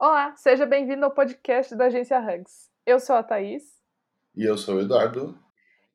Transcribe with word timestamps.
Olá, 0.00 0.32
seja 0.36 0.64
bem-vindo 0.64 1.04
ao 1.04 1.10
podcast 1.10 1.74
da 1.74 1.86
Agência 1.86 2.20
Hugs. 2.20 2.70
Eu 2.86 3.00
sou 3.00 3.16
a 3.16 3.22
Thaís. 3.24 3.64
E 4.32 4.44
eu 4.44 4.56
sou 4.56 4.76
o 4.76 4.80
Eduardo. 4.80 5.36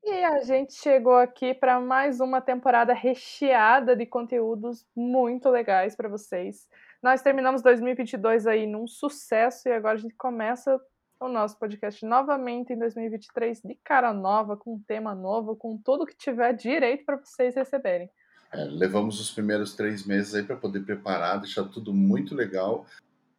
E 0.04 0.12
a 0.26 0.42
gente 0.42 0.74
chegou 0.74 1.16
aqui 1.16 1.54
para 1.54 1.80
mais 1.80 2.20
uma 2.20 2.42
temporada 2.42 2.94
recheada 2.94 3.96
de 3.96 4.06
conteúdos 4.06 4.86
muito 4.94 5.50
legais 5.50 5.96
para 5.96 6.10
vocês. 6.10 6.68
Nós 7.02 7.22
terminamos 7.22 7.62
2022 7.62 8.46
aí 8.46 8.68
num 8.68 8.88
sucesso 8.88 9.70
e 9.70 9.72
agora 9.72 9.94
a 9.94 10.02
gente 10.02 10.16
começa 10.16 10.78
o 11.18 11.30
nosso 11.30 11.58
podcast 11.58 12.06
novamente 12.06 12.74
em 12.74 12.80
2023 12.80 13.62
de 13.62 13.76
cara 13.86 14.12
nova, 14.12 14.58
com 14.58 14.74
um 14.74 14.84
tema 14.86 15.16
novo, 15.16 15.56
com 15.56 15.78
tudo 15.78 16.06
que 16.06 16.18
tiver 16.18 16.52
direito 16.52 17.06
para 17.06 17.16
vocês 17.16 17.56
receberem. 17.56 18.10
É, 18.52 18.66
levamos 18.66 19.22
os 19.22 19.32
primeiros 19.32 19.74
três 19.74 20.06
meses 20.06 20.36
aí 20.36 20.44
para 20.44 20.58
poder 20.58 20.82
preparar, 20.82 21.40
deixar 21.40 21.64
tudo 21.70 21.94
muito 21.94 22.36
legal. 22.36 22.86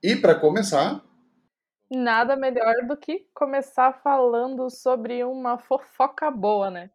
E 0.06 0.14
para 0.14 0.34
começar, 0.34 1.02
nada 1.90 2.36
melhor 2.36 2.74
do 2.86 2.94
que 2.94 3.26
começar 3.32 3.90
falando 4.02 4.68
sobre 4.68 5.24
uma 5.24 5.56
fofoca 5.56 6.30
boa, 6.30 6.70
né? 6.70 6.90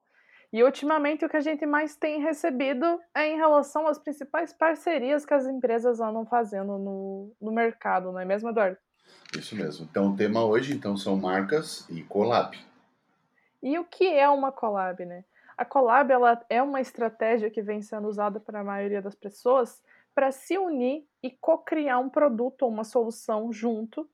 E 0.54 0.62
ultimamente 0.62 1.26
o 1.26 1.30
que 1.30 1.38
a 1.38 1.42
gente 1.42 1.66
mais 1.66 1.96
tem 1.96 2.22
recebido 2.22 3.00
é 3.16 3.28
em 3.28 3.36
relação 3.36 3.88
às 3.88 3.98
principais 3.98 4.54
parcerias 4.54 5.26
que 5.26 5.34
as 5.34 5.48
empresas 5.48 6.00
andam 6.00 6.24
fazendo 6.24 6.78
no, 6.78 7.36
no 7.42 7.52
mercado, 7.52 8.12
não 8.12 8.20
é 8.20 8.26
mesmo, 8.26 8.50
Eduardo? 8.50 8.78
Isso 9.36 9.56
mesmo. 9.56 9.88
Então 9.90 10.12
o 10.12 10.16
tema 10.16 10.46
hoje 10.46 10.76
então 10.76 10.96
são 10.96 11.18
marcas 11.18 11.90
e 11.90 12.04
collab. 12.04 12.56
E 13.64 13.80
o 13.80 13.86
que 13.86 14.06
é 14.06 14.30
uma 14.30 14.52
collab, 14.52 15.04
né? 15.04 15.26
A 15.58 15.66
collab 15.66 16.12
ela 16.14 16.40
é 16.48 16.62
uma 16.62 16.80
estratégia 16.80 17.50
que 17.50 17.64
vem 17.64 17.82
sendo 17.82 18.08
usada 18.08 18.40
para 18.40 18.60
a 18.60 18.64
maioria 18.64 19.02
das 19.02 19.16
pessoas 19.16 19.82
para 20.20 20.34
se 20.34 20.58
unir 20.58 21.06
e 21.24 21.32
co-criar 21.32 21.98
um 22.00 22.10
produto 22.10 22.64
ou 22.64 22.70
uma 22.70 22.84
solução 22.84 23.54
junto 23.54 24.06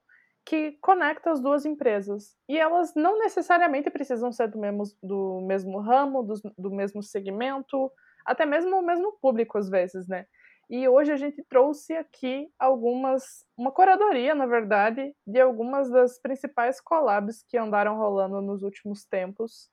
que 0.45 0.73
conecta 0.73 1.31
as 1.31 1.41
duas 1.41 1.65
empresas. 1.65 2.37
E 2.47 2.59
elas 2.59 2.93
não 2.95 3.17
necessariamente 3.17 3.89
precisam 3.89 4.31
ser 4.31 4.49
do 4.49 4.59
mesmo, 4.59 4.83
do 5.01 5.41
mesmo 5.47 5.79
ramo, 5.79 6.21
do, 6.21 6.35
do 6.55 6.69
mesmo 6.69 7.01
segmento, 7.01 7.91
até 8.23 8.45
mesmo 8.45 8.77
o 8.77 8.85
mesmo 8.85 9.17
público 9.19 9.57
às 9.57 9.67
vezes, 9.67 10.07
né? 10.07 10.27
E 10.69 10.87
hoje 10.87 11.11
a 11.11 11.17
gente 11.17 11.43
trouxe 11.49 11.95
aqui 11.95 12.49
algumas, 12.59 13.23
uma 13.57 13.71
curadoria, 13.71 14.35
na 14.35 14.45
verdade, 14.45 15.11
de 15.25 15.41
algumas 15.41 15.89
das 15.89 16.21
principais 16.21 16.79
collabs 16.79 17.43
que 17.49 17.57
andaram 17.57 17.97
rolando 17.97 18.41
nos 18.41 18.61
últimos 18.61 19.05
tempos. 19.05 19.71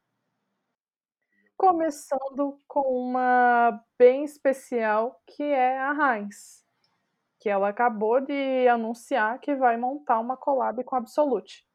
Começando 1.62 2.58
com 2.66 2.80
uma 2.80 3.80
bem 3.96 4.24
especial, 4.24 5.22
que 5.24 5.44
é 5.44 5.78
a 5.78 5.92
Heinz 5.92 6.62
que 7.38 7.48
ela 7.48 7.68
acabou 7.68 8.20
de 8.20 8.68
anunciar 8.68 9.40
que 9.40 9.54
vai 9.56 9.76
montar 9.76 10.20
uma 10.20 10.36
collab 10.36 10.82
com 10.84 10.94
a 10.94 10.98
Absolute. 10.98 11.66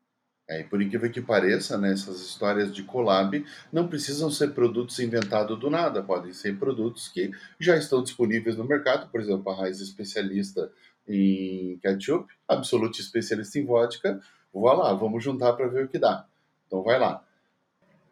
É, 0.50 0.62
e 0.62 0.64
por 0.64 0.82
incrível 0.82 1.12
que 1.12 1.22
pareça, 1.22 1.78
né, 1.78 1.92
essas 1.92 2.22
histórias 2.22 2.74
de 2.74 2.84
collab 2.84 3.46
não 3.72 3.88
precisam 3.90 4.32
ser 4.32 4.54
produtos 4.54 4.98
inventados 5.00 5.60
do 5.60 5.70
nada, 5.70 6.02
podem 6.02 6.32
ser 6.32 6.58
produtos 6.58 7.10
que 7.10 7.32
já 7.60 7.76
estão 7.76 8.02
disponíveis 8.02 8.56
no 8.56 8.64
mercado, 8.64 9.10
por 9.10 9.20
exemplo, 9.20 9.52
a 9.52 9.56
Raiz 9.56 9.82
especialista 9.82 10.72
em 11.06 11.78
ketchup, 11.82 12.34
Absolute 12.48 13.02
especialista 13.02 13.60
em 13.60 13.66
vodka, 13.66 14.22
vá 14.54 14.74
lá, 14.74 14.94
vamos 14.94 15.22
juntar 15.22 15.52
para 15.54 15.68
ver 15.68 15.84
o 15.84 15.90
que 15.90 16.00
dá. 16.00 16.26
Então 16.66 16.82
vai 16.82 16.98
lá. 16.98 17.27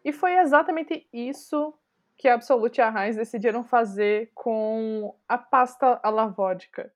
E 0.06 0.12
foi 0.12 0.38
exatamente 0.38 1.08
isso 1.12 1.76
que 2.16 2.28
a 2.28 2.34
Absolute 2.34 2.78
e 2.78 2.80
a 2.80 2.90
Heinz 2.90 3.16
decidiram 3.16 3.64
fazer 3.64 4.30
com 4.36 5.12
a 5.26 5.36
pasta 5.36 5.98
à 6.00 6.08
la 6.10 6.28
vodka. 6.28 6.94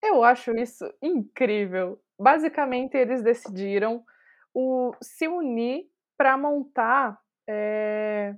Eu 0.00 0.22
acho 0.22 0.52
isso 0.56 0.88
incrível. 1.02 2.00
Basicamente, 2.16 2.96
eles 2.96 3.24
decidiram 3.24 4.04
o, 4.54 4.94
se 5.02 5.26
unir 5.26 5.90
para 6.16 6.38
montar 6.38 7.20
é, 7.44 8.36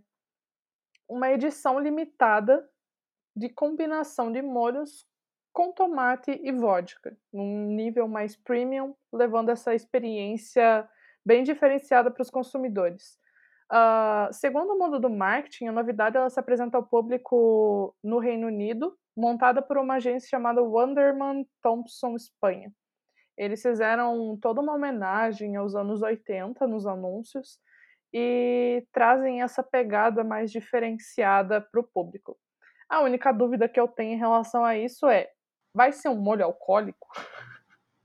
uma 1.07 1.31
edição 1.31 1.79
limitada 1.79 2.67
de 3.37 3.51
combinação 3.51 4.33
de 4.33 4.41
molhos 4.41 5.07
com 5.53 5.73
tomate 5.73 6.31
e 6.43 6.51
vodka, 6.53 7.15
num 7.31 7.67
nível 7.67 8.09
mais 8.09 8.35
premium, 8.35 8.97
levando 9.13 9.51
essa 9.51 9.75
experiência 9.75 10.89
bem 11.23 11.43
diferenciada 11.43 12.11
para 12.11 12.23
os 12.23 12.31
consumidores. 12.31 13.19
Uh, 13.73 14.33
segundo 14.33 14.75
o 14.75 14.79
mundo 14.79 15.01
do 15.01 15.11
marketing, 15.11 15.67
a 15.67 15.73
novidade 15.73 16.17
ela 16.17 16.31
se 16.31 16.39
apresenta 16.39 16.77
ao 16.77 16.87
público 16.87 17.95
no 18.03 18.19
Reino 18.19 18.47
Unido, 18.47 18.97
montada 19.17 19.61
por 19.61 19.77
uma 19.79 19.95
agência 19.95 20.29
chamada 20.29 20.63
Wonderman 20.63 21.47
Thompson 21.63 22.15
Espanha. 22.15 22.73
Eles 23.37 23.61
fizeram 23.61 24.39
toda 24.41 24.61
uma 24.61 24.75
homenagem 24.75 25.57
aos 25.57 25.75
anos 25.75 26.01
80 26.01 26.67
nos 26.67 26.87
anúncios 26.87 27.59
e 28.13 28.87
trazem 28.93 29.43
essa 29.43 29.63
pegada 29.63 30.23
mais 30.23 30.51
diferenciada 30.51 31.61
para 31.61 31.81
o 31.81 31.85
público. 31.85 32.39
A 32.89 33.03
única 33.03 33.33
dúvida 33.33 33.69
que 33.69 33.81
eu 33.81 33.89
tenho 33.89 34.15
em 34.15 34.19
relação 34.19 34.65
a 34.65 34.77
isso 34.77 35.07
é: 35.09 35.29
vai 35.75 35.93
ser 35.93 36.09
um 36.09 36.17
molho 36.17 36.45
alcoólico? 36.45 37.09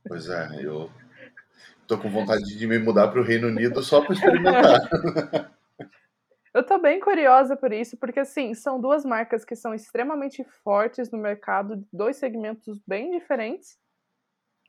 Pois 0.07 0.27
é, 0.27 0.65
eu 0.65 0.89
tô 1.91 1.97
com 1.97 2.09
vontade 2.09 2.57
de 2.57 2.65
me 2.65 2.79
mudar 2.79 3.09
para 3.09 3.19
o 3.19 3.23
Reino 3.23 3.49
Unido 3.49 3.83
só 3.83 3.99
para 3.99 4.13
experimentar. 4.13 4.79
Eu 6.53 6.65
tô 6.65 6.79
bem 6.79 7.01
curiosa 7.01 7.55
por 7.57 7.73
isso, 7.73 7.97
porque 7.97 8.21
assim, 8.21 8.53
são 8.53 8.79
duas 8.79 9.03
marcas 9.03 9.43
que 9.43 9.57
são 9.57 9.73
extremamente 9.73 10.43
fortes 10.63 11.11
no 11.11 11.17
mercado, 11.17 11.85
dois 11.91 12.15
segmentos 12.15 12.79
bem 12.87 13.11
diferentes. 13.11 13.77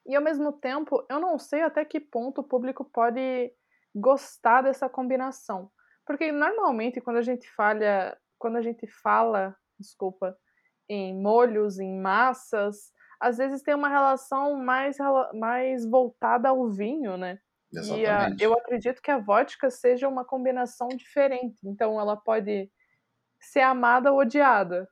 E 0.04 0.16
ao 0.16 0.22
mesmo 0.22 0.52
tempo, 0.52 1.04
eu 1.08 1.20
não 1.20 1.38
sei 1.38 1.62
até 1.62 1.84
que 1.84 2.00
ponto 2.00 2.40
o 2.40 2.44
público 2.44 2.84
pode 2.84 3.52
gostar 3.94 4.62
dessa 4.62 4.88
combinação. 4.88 5.70
Porque 6.04 6.32
normalmente 6.32 7.00
quando 7.00 7.18
a 7.18 7.22
gente 7.22 7.48
fala, 7.50 8.16
quando 8.38 8.56
a 8.56 8.62
gente 8.62 8.86
fala, 8.86 9.56
desculpa, 9.78 10.36
em 10.88 11.20
molhos, 11.20 11.78
em 11.78 12.00
massas, 12.00 12.92
às 13.22 13.38
vezes 13.38 13.62
tem 13.62 13.74
uma 13.74 13.88
relação 13.88 14.56
mais, 14.56 14.96
mais 15.32 15.88
voltada 15.88 16.48
ao 16.48 16.68
vinho, 16.68 17.16
né? 17.16 17.38
E 17.72 18.04
a, 18.04 18.28
eu 18.38 18.52
acredito 18.52 19.00
que 19.00 19.10
a 19.10 19.18
vodka 19.18 19.70
seja 19.70 20.08
uma 20.08 20.24
combinação 20.24 20.88
diferente. 20.88 21.56
Então 21.64 21.98
ela 21.98 22.16
pode 22.16 22.68
ser 23.40 23.60
amada 23.60 24.12
ou 24.12 24.18
odiada. 24.18 24.88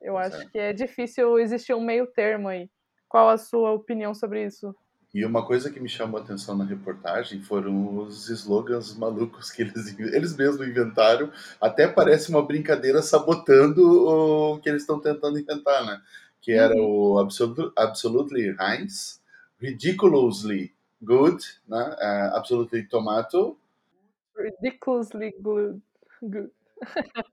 Eu 0.00 0.18
acho 0.18 0.48
que 0.50 0.58
é 0.58 0.72
difícil 0.72 1.38
existir 1.38 1.72
um 1.72 1.80
meio 1.80 2.06
termo 2.08 2.48
aí. 2.48 2.68
Qual 3.08 3.28
a 3.28 3.38
sua 3.38 3.72
opinião 3.72 4.12
sobre 4.12 4.44
isso? 4.44 4.74
E 5.14 5.24
uma 5.24 5.44
coisa 5.44 5.70
que 5.70 5.80
me 5.80 5.88
chamou 5.88 6.20
a 6.20 6.22
atenção 6.22 6.54
na 6.56 6.64
reportagem 6.64 7.40
foram 7.40 7.96
os 7.96 8.28
slogans 8.28 8.94
malucos 8.94 9.50
que 9.50 9.62
eles, 9.62 9.98
eles 10.12 10.36
mesmos 10.36 10.68
inventaram. 10.68 11.32
Até 11.60 11.88
parece 11.88 12.28
uma 12.28 12.44
brincadeira 12.44 13.00
sabotando 13.00 13.80
o 13.82 14.60
que 14.60 14.68
eles 14.68 14.82
estão 14.82 15.00
tentando 15.00 15.38
inventar, 15.38 15.86
né? 15.86 16.00
Que 16.48 16.54
era 16.54 16.74
uhum. 16.74 17.12
o 17.12 17.18
Absolutely, 17.18 17.70
Absolutely 17.76 18.56
Heinz, 18.58 19.22
Ridiculously 19.60 20.72
good, 21.02 21.44
né? 21.68 21.94
Uh, 22.00 22.36
absolutely 22.38 22.88
tomato. 22.88 23.58
Ridiculously 24.34 25.34
good. 25.42 25.82
good. 26.22 26.50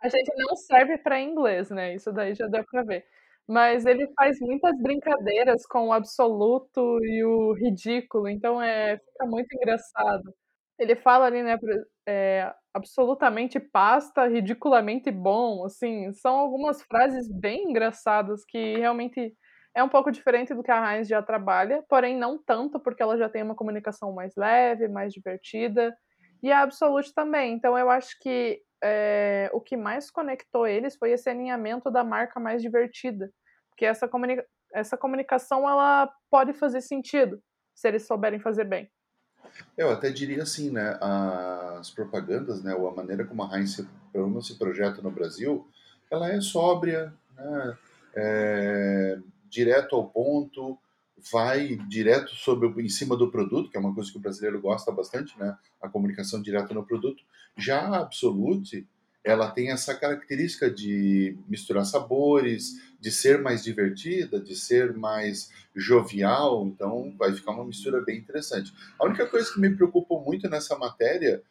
a 0.00 0.08
gente 0.08 0.32
não 0.38 0.56
serve 0.56 0.96
para 0.96 1.20
inglês, 1.20 1.68
né? 1.68 1.94
Isso 1.94 2.10
daí 2.10 2.34
já 2.34 2.46
deu 2.46 2.64
para 2.64 2.84
ver. 2.84 3.04
Mas 3.46 3.84
ele 3.84 4.10
faz 4.14 4.40
muitas 4.40 4.80
brincadeiras 4.80 5.66
com 5.66 5.88
o 5.88 5.92
absoluto 5.92 7.04
e 7.04 7.22
o 7.22 7.52
ridículo, 7.52 8.28
então 8.28 8.62
é, 8.62 8.96
fica 8.96 9.26
muito 9.26 9.54
engraçado. 9.54 10.34
Ele 10.78 10.96
fala 10.96 11.26
ali, 11.26 11.42
né, 11.42 11.58
é, 12.06 12.50
absolutamente 12.74 13.58
pasta, 13.60 14.26
ridiculamente 14.26 15.10
bom, 15.10 15.64
assim, 15.64 16.12
são 16.12 16.36
algumas 16.36 16.82
frases 16.82 17.28
bem 17.30 17.70
engraçadas 17.70 18.44
que 18.44 18.76
realmente 18.78 19.34
é 19.74 19.82
um 19.82 19.88
pouco 19.88 20.10
diferente 20.10 20.54
do 20.54 20.62
que 20.62 20.70
a 20.70 20.96
Heinz 20.96 21.08
já 21.08 21.22
trabalha, 21.22 21.84
porém 21.88 22.16
não 22.16 22.36
tanto, 22.42 22.80
porque 22.80 23.02
ela 23.02 23.16
já 23.16 23.28
tem 23.28 23.42
uma 23.42 23.54
comunicação 23.54 24.12
mais 24.12 24.34
leve, 24.36 24.88
mais 24.88 25.12
divertida. 25.12 25.96
E 26.42 26.50
a 26.52 26.62
Absolute 26.62 27.12
também. 27.14 27.54
Então 27.54 27.76
eu 27.78 27.90
acho 27.90 28.18
que 28.20 28.60
é, 28.82 29.50
o 29.52 29.60
que 29.60 29.76
mais 29.76 30.10
conectou 30.10 30.66
eles 30.66 30.96
foi 30.96 31.12
esse 31.12 31.28
alinhamento 31.28 31.90
da 31.90 32.02
marca 32.04 32.40
mais 32.40 32.62
divertida. 32.62 33.30
Porque 33.70 33.84
essa, 33.84 34.08
comunica 34.08 34.44
essa 34.72 34.96
comunicação 34.96 35.68
ela 35.68 36.10
pode 36.30 36.52
fazer 36.52 36.80
sentido 36.80 37.40
se 37.74 37.88
eles 37.88 38.06
souberem 38.06 38.40
fazer 38.40 38.64
bem. 38.64 38.90
Eu 39.76 39.90
até 39.90 40.10
diria 40.10 40.42
assim, 40.42 40.70
né? 40.70 40.98
As 41.00 41.90
propagandas, 41.90 42.62
né? 42.62 42.74
Ou 42.74 42.88
a 42.88 42.94
maneira 42.94 43.24
como 43.24 43.42
a 43.42 43.56
Heinz 43.56 43.76
se, 43.76 43.88
se 44.42 44.58
projeta 44.58 45.00
no 45.02 45.10
Brasil, 45.10 45.66
ela 46.10 46.30
é 46.30 46.40
sóbria, 46.40 47.12
né? 47.36 47.78
É, 48.14 49.18
direto 49.48 49.94
ao 49.94 50.08
ponto, 50.08 50.76
vai 51.30 51.76
direto 51.88 52.34
sobre 52.34 52.68
em 52.82 52.88
cima 52.88 53.16
do 53.16 53.30
produto, 53.30 53.70
que 53.70 53.76
é 53.76 53.80
uma 53.80 53.94
coisa 53.94 54.10
que 54.10 54.18
o 54.18 54.20
brasileiro 54.20 54.60
gosta 54.60 54.90
bastante, 54.90 55.38
né? 55.38 55.56
A 55.80 55.88
comunicação 55.88 56.42
direta 56.42 56.74
no 56.74 56.84
produto. 56.84 57.22
Já 57.56 57.80
a 57.80 58.00
Absolute, 58.00 58.86
ela 59.28 59.50
tem 59.50 59.70
essa 59.70 59.94
característica 59.94 60.70
de 60.70 61.36
misturar 61.46 61.84
sabores, 61.84 62.80
de 62.98 63.12
ser 63.12 63.42
mais 63.42 63.62
divertida, 63.62 64.40
de 64.40 64.56
ser 64.56 64.94
mais 64.94 65.50
jovial, 65.76 66.66
então 66.66 67.14
vai 67.18 67.34
ficar 67.34 67.50
uma 67.50 67.66
mistura 67.66 68.00
bem 68.00 68.16
interessante. 68.16 68.72
A 68.98 69.04
única 69.04 69.26
coisa 69.26 69.52
que 69.52 69.60
me 69.60 69.68
preocupou 69.76 70.24
muito 70.24 70.48
nessa 70.48 70.78
matéria 70.78 71.42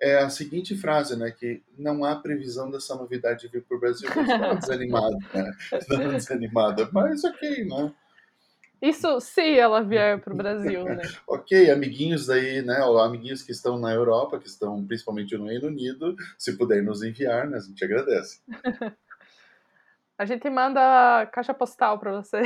é 0.00 0.16
a 0.16 0.30
seguinte 0.30 0.74
frase, 0.74 1.14
né, 1.14 1.30
que 1.30 1.62
não 1.76 2.06
há 2.06 2.16
previsão 2.16 2.70
dessa 2.70 2.94
novidade 2.94 3.48
vir 3.48 3.62
para 3.64 3.76
o 3.76 3.80
Brasil. 3.80 4.08
Estou 4.08 4.56
desanimado, 4.56 5.18
né? 5.34 5.52
Estou 5.74 5.98
desanimada, 6.08 6.88
mas 6.90 7.22
ok, 7.22 7.66
né? 7.66 7.92
Isso 8.80 9.20
se 9.20 9.58
ela 9.58 9.82
vier 9.82 10.20
para 10.20 10.34
o 10.34 10.36
Brasil, 10.36 10.84
né? 10.84 11.02
ok, 11.26 11.70
amiguinhos 11.70 12.26
daí, 12.26 12.62
né? 12.62 12.78
Amiguinhos 13.02 13.42
que 13.42 13.52
estão 13.52 13.78
na 13.78 13.92
Europa, 13.92 14.38
que 14.38 14.46
estão 14.46 14.84
principalmente 14.86 15.36
no 15.36 15.46
Reino 15.46 15.68
Unido, 15.68 16.14
se 16.38 16.56
puder 16.56 16.82
nos 16.82 17.02
enviar, 17.02 17.48
né? 17.48 17.56
A 17.56 17.60
gente 17.60 17.82
agradece. 17.84 18.40
a 20.18 20.24
gente 20.26 20.48
manda 20.50 21.26
caixa 21.32 21.54
postal 21.54 21.98
para 21.98 22.20
você. 22.20 22.42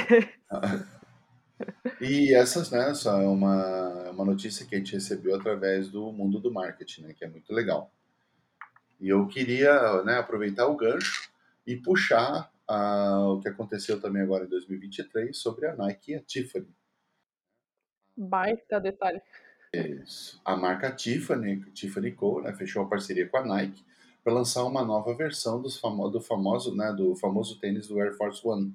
e 2.01 2.33
essas, 2.33 2.71
né? 2.71 2.91
Essa 2.91 3.11
é 3.11 3.27
uma, 3.27 4.11
uma 4.11 4.25
notícia 4.25 4.65
que 4.65 4.77
a 4.77 4.79
gente 4.79 4.95
recebeu 4.95 5.35
através 5.35 5.89
do 5.89 6.13
mundo 6.13 6.39
do 6.39 6.53
marketing, 6.53 7.03
né? 7.03 7.15
Que 7.15 7.25
é 7.25 7.29
muito 7.29 7.53
legal. 7.53 7.93
E 9.01 9.09
eu 9.09 9.27
queria 9.27 10.03
né, 10.05 10.19
aproveitar 10.19 10.67
o 10.67 10.77
gancho 10.77 11.31
e 11.67 11.77
puxar 11.77 12.51
o 12.71 13.41
que 13.41 13.49
aconteceu 13.49 14.01
também 14.01 14.23
agora 14.23 14.45
em 14.45 14.49
2023 14.49 15.37
sobre 15.37 15.67
a 15.67 15.75
Nike 15.75 16.13
e 16.13 16.15
a 16.15 16.21
Tiffany. 16.21 16.69
Baita 18.17 18.81
detalhe. 18.81 19.21
Isso. 19.73 20.41
A 20.45 20.57
marca 20.57 20.91
Tiffany, 20.91 21.61
Tiffany 21.73 22.13
Co, 22.13 22.41
né, 22.41 22.53
fechou 22.53 22.83
a 22.83 22.89
parceria 22.89 23.29
com 23.29 23.37
a 23.37 23.45
Nike 23.45 23.85
para 24.23 24.33
lançar 24.33 24.65
uma 24.65 24.85
nova 24.85 25.15
versão 25.15 25.63
dos 25.63 25.79
famo 25.79 26.09
do 26.09 26.21
famoso, 26.21 26.75
né, 26.75 26.93
do 26.93 27.15
famoso 27.17 27.59
tênis 27.59 27.89
do 27.89 28.01
Air 28.01 28.17
Force 28.17 28.47
One. 28.47 28.75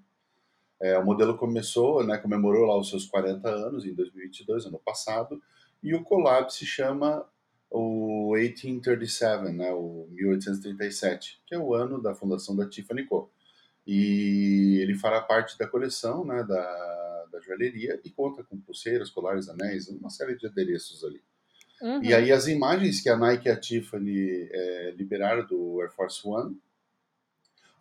É, 0.81 0.97
o 0.97 1.05
modelo 1.05 1.37
começou, 1.37 2.03
né, 2.03 2.17
comemorou 2.17 2.65
lá 2.65 2.77
os 2.77 2.89
seus 2.89 3.05
40 3.05 3.47
anos 3.47 3.85
em 3.85 3.93
2022, 3.93 4.65
ano 4.65 4.79
passado, 4.79 5.41
e 5.83 5.93
o 5.93 6.03
collab 6.03 6.51
se 6.51 6.65
chama 6.65 7.25
o 7.69 8.33
1837, 8.33 9.51
né, 9.51 9.71
o 9.73 10.07
1837, 10.11 11.41
que 11.45 11.55
é 11.55 11.59
o 11.59 11.73
ano 11.73 12.01
da 12.01 12.15
fundação 12.15 12.55
da 12.55 12.67
Tiffany 12.67 13.05
Co. 13.05 13.29
E 13.85 14.79
ele 14.81 14.95
fará 14.95 15.21
parte 15.21 15.57
da 15.57 15.67
coleção 15.67 16.25
né, 16.25 16.43
da, 16.43 17.25
da 17.31 17.39
joalheria 17.39 17.99
e 18.03 18.09
conta 18.09 18.43
com 18.43 18.59
pulseiras, 18.59 19.09
colares, 19.09 19.47
anéis, 19.47 19.87
uma 19.89 20.09
série 20.09 20.35
de 20.35 20.47
adereços 20.47 21.03
ali. 21.03 21.21
Uhum. 21.81 22.03
E 22.03 22.13
aí 22.13 22.31
as 22.31 22.47
imagens 22.47 23.01
que 23.01 23.09
a 23.09 23.17
Nike 23.17 23.47
e 23.47 23.51
a 23.51 23.59
Tiffany 23.59 24.49
é, 24.51 24.93
liberaram 24.97 25.45
do 25.45 25.81
Air 25.81 25.91
Force 25.91 26.25
One 26.27 26.57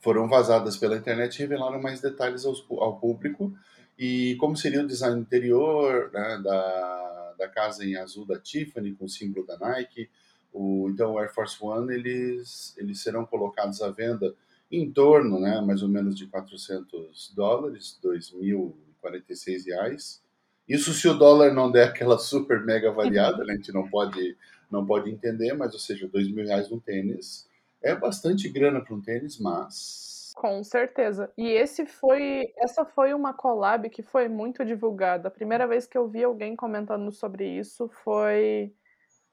foram 0.01 0.29
vazadas 0.29 0.77
pela 0.77 0.97
internet 0.97 1.37
e 1.37 1.39
revelaram 1.39 1.81
mais 1.81 2.01
detalhes 2.01 2.45
aos, 2.45 2.65
ao 2.69 2.99
público 2.99 3.57
e 3.99 4.37
como 4.39 4.57
seria 4.57 4.83
o 4.83 4.87
design 4.87 5.19
interior 5.19 6.11
né, 6.13 6.41
da, 6.43 7.35
da 7.39 7.49
casa 7.49 7.85
em 7.85 7.97
azul 7.97 8.27
da 8.27 8.39
Tiffany 8.39 8.93
com 8.95 9.07
o 9.07 9.09
símbolo 9.09 9.47
da 9.47 9.57
Nike. 9.57 10.11
O, 10.53 10.89
então 10.91 11.13
o 11.13 11.19
Air 11.19 11.33
Force 11.33 11.57
One 11.61 11.93
eles, 11.95 12.75
eles 12.77 13.01
serão 13.01 13.25
colocados 13.25 13.81
à 13.81 13.91
venda 13.91 14.35
em 14.71 14.91
torno, 14.91 15.39
né, 15.39 15.61
mais 15.61 15.83
ou 15.83 15.89
menos 15.89 16.17
de 16.17 16.27
400 16.27 17.33
dólares, 17.35 17.99
2.046 18.03 19.67
reais. 19.67 20.23
Isso 20.69 20.93
se 20.93 21.07
o 21.09 21.15
dólar 21.15 21.53
não 21.53 21.71
der 21.71 21.89
aquela 21.89 22.19
super 22.19 22.65
mega 22.65 22.91
variada, 22.91 23.45
né, 23.45 23.53
a 23.53 23.57
gente 23.57 23.73
não 23.73 23.89
pode, 23.89 24.37
não 24.71 24.85
pode 24.87 25.11
entender, 25.11 25.53
mas, 25.55 25.73
ou 25.75 25.79
seja, 25.79 26.09
2 26.09 26.33
mil 26.33 26.47
reais 26.47 26.71
num 26.71 26.81
tênis 26.81 27.49
é 27.83 27.95
bastante 27.95 28.49
grana 28.49 28.83
para 28.83 28.95
um 28.95 29.01
tênis, 29.01 29.39
mas... 29.39 30.33
Com 30.35 30.65
certeza. 30.65 31.31
E 31.39 31.47
esse 31.47 31.87
foi, 31.87 32.53
essa 32.57 32.85
foi 32.85 33.15
uma 33.15 33.33
collab 33.33 33.89
que 33.89 34.03
foi 34.03 34.29
muito 34.29 34.65
divulgada. 34.65 35.29
A 35.29 35.31
primeira 35.31 35.65
vez 35.67 35.87
que 35.87 35.97
eu 35.97 36.09
vi 36.09 36.25
alguém 36.25 36.57
comentando 36.57 37.13
sobre 37.13 37.47
isso 37.47 37.89
foi 38.03 38.75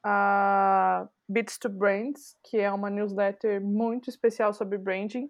a 0.04 1.08
Beats 1.28 1.58
to 1.58 1.70
Brands, 1.70 2.38
que 2.44 2.58
é 2.58 2.72
uma 2.72 2.90
newsletter 2.90 3.62
muito 3.62 4.10
especial 4.10 4.54
sobre 4.54 4.78
branding. 4.78 5.30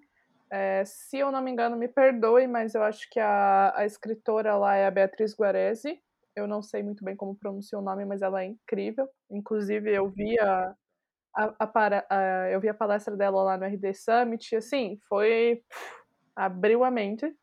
É, 0.49 0.83
se 0.85 1.17
eu 1.17 1.31
não 1.31 1.41
me 1.41 1.51
engano, 1.51 1.77
me 1.77 1.87
perdoe, 1.87 2.47
mas 2.47 2.75
eu 2.75 2.83
acho 2.83 3.09
que 3.09 3.19
a, 3.19 3.73
a 3.75 3.85
escritora 3.85 4.55
lá 4.55 4.75
é 4.75 4.85
a 4.85 4.91
Beatriz 4.91 5.33
Guarese. 5.33 6.01
Eu 6.35 6.47
não 6.47 6.61
sei 6.61 6.83
muito 6.83 7.03
bem 7.03 7.15
como 7.15 7.35
pronunciar 7.35 7.81
o 7.81 7.85
nome, 7.85 8.05
mas 8.05 8.21
ela 8.21 8.41
é 8.41 8.45
incrível. 8.45 9.07
Inclusive, 9.29 9.93
eu 9.93 10.09
vi 10.09 10.39
a, 10.39 10.75
a, 11.35 11.53
a, 11.59 12.05
a, 12.09 12.49
eu 12.49 12.59
vi 12.59 12.69
a 12.69 12.73
palestra 12.73 13.15
dela 13.15 13.43
lá 13.43 13.57
no 13.57 13.65
RD 13.65 13.93
Summit, 13.93 14.55
assim, 14.55 14.97
foi. 15.07 15.63
abriu 16.35 16.83
a 16.83 16.91
mente. 16.91 17.33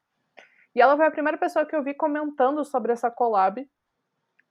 E 0.74 0.80
ela 0.80 0.96
foi 0.96 1.06
a 1.06 1.10
primeira 1.10 1.38
pessoa 1.38 1.66
que 1.66 1.74
eu 1.74 1.82
vi 1.82 1.94
comentando 1.94 2.64
sobre 2.64 2.92
essa 2.92 3.10
collab 3.10 3.68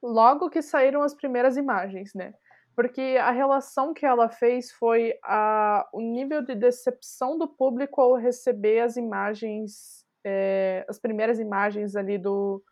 logo 0.01 0.49
que 0.49 0.61
saíram 0.61 1.01
as 1.01 1.13
primeiras 1.13 1.57
imagens, 1.57 2.13
né? 2.13 2.33
Porque 2.77 3.17
a 3.19 3.31
relação 3.31 3.91
que 3.91 4.05
ela 4.05 4.29
fez 4.29 4.71
foi 4.71 5.17
a, 5.23 5.89
o 5.91 5.99
nível 5.99 6.43
de 6.43 6.53
decepção 6.53 7.35
do 7.35 7.47
público 7.47 7.99
ao 7.99 8.13
receber 8.13 8.81
as 8.81 8.95
imagens, 8.95 10.05
é, 10.23 10.85
as 10.87 10.99
primeiras 10.99 11.39
imagens 11.39 11.95
ali 11.95 12.19
do 12.19 12.63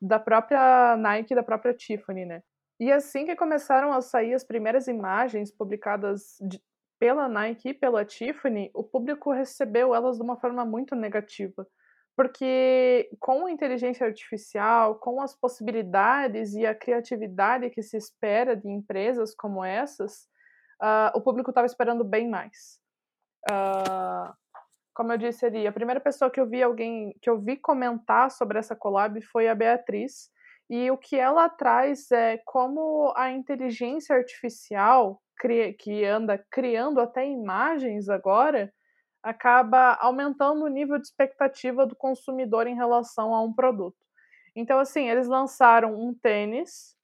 da 0.00 0.20
própria 0.20 0.96
Nike, 0.98 1.34
da 1.34 1.42
própria 1.42 1.72
Tiffany, 1.72 2.26
né? 2.26 2.42
E 2.78 2.92
assim 2.92 3.24
que 3.24 3.34
começaram 3.34 3.90
a 3.90 4.02
sair 4.02 4.34
as 4.34 4.44
primeiras 4.44 4.86
imagens 4.86 5.50
publicadas 5.50 6.36
de, 6.42 6.62
pela 6.98 7.26
Nike 7.26 7.70
e 7.70 7.74
pela 7.74 8.04
Tiffany, 8.04 8.70
o 8.74 8.84
público 8.84 9.32
recebeu 9.32 9.94
elas 9.94 10.18
de 10.18 10.22
uma 10.22 10.36
forma 10.36 10.62
muito 10.66 10.94
negativa. 10.94 11.66
Porque 12.18 13.08
com 13.20 13.46
a 13.46 13.52
inteligência 13.52 14.04
artificial, 14.04 14.96
com 14.96 15.22
as 15.22 15.36
possibilidades 15.36 16.52
e 16.52 16.66
a 16.66 16.74
criatividade 16.74 17.70
que 17.70 17.80
se 17.80 17.96
espera 17.96 18.56
de 18.56 18.68
empresas 18.68 19.36
como 19.36 19.64
essas, 19.64 20.22
uh, 20.82 21.16
o 21.16 21.20
público 21.20 21.52
estava 21.52 21.68
esperando 21.68 22.02
bem 22.02 22.28
mais. 22.28 22.80
Uh, 23.48 24.34
como 24.92 25.12
eu 25.12 25.16
disse 25.16 25.46
ali, 25.46 25.64
a 25.64 25.72
primeira 25.72 26.00
pessoa 26.00 26.28
que 26.28 26.40
eu 26.40 26.48
vi 26.48 26.60
alguém 26.60 27.16
que 27.22 27.30
eu 27.30 27.40
vi 27.40 27.56
comentar 27.56 28.32
sobre 28.32 28.58
essa 28.58 28.74
collab 28.74 29.22
foi 29.22 29.46
a 29.46 29.54
Beatriz. 29.54 30.28
E 30.68 30.90
o 30.90 30.98
que 30.98 31.16
ela 31.16 31.48
traz 31.48 32.10
é 32.10 32.42
como 32.44 33.12
a 33.16 33.30
inteligência 33.30 34.16
artificial 34.16 35.22
que 35.78 36.04
anda 36.04 36.44
criando 36.50 37.00
até 37.00 37.24
imagens 37.24 38.08
agora 38.08 38.72
acaba 39.28 39.94
aumentando 40.00 40.64
o 40.64 40.68
nível 40.68 40.98
de 40.98 41.06
expectativa 41.06 41.86
do 41.86 41.94
consumidor 41.94 42.66
em 42.66 42.74
relação 42.74 43.34
a 43.34 43.42
um 43.42 43.52
produto. 43.52 43.98
Então, 44.56 44.78
assim, 44.78 45.08
eles 45.08 45.28
lançaram 45.28 45.94
um 45.94 46.14
tênis 46.14 46.96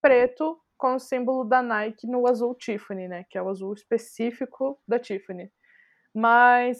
preto 0.00 0.58
com 0.78 0.94
o 0.94 0.98
símbolo 0.98 1.44
da 1.44 1.60
Nike 1.60 2.06
no 2.06 2.26
azul 2.26 2.54
Tiffany, 2.54 3.08
né? 3.08 3.24
Que 3.28 3.36
é 3.36 3.42
o 3.42 3.48
azul 3.50 3.74
específico 3.74 4.80
da 4.88 4.98
Tiffany. 4.98 5.52
Mas 6.14 6.78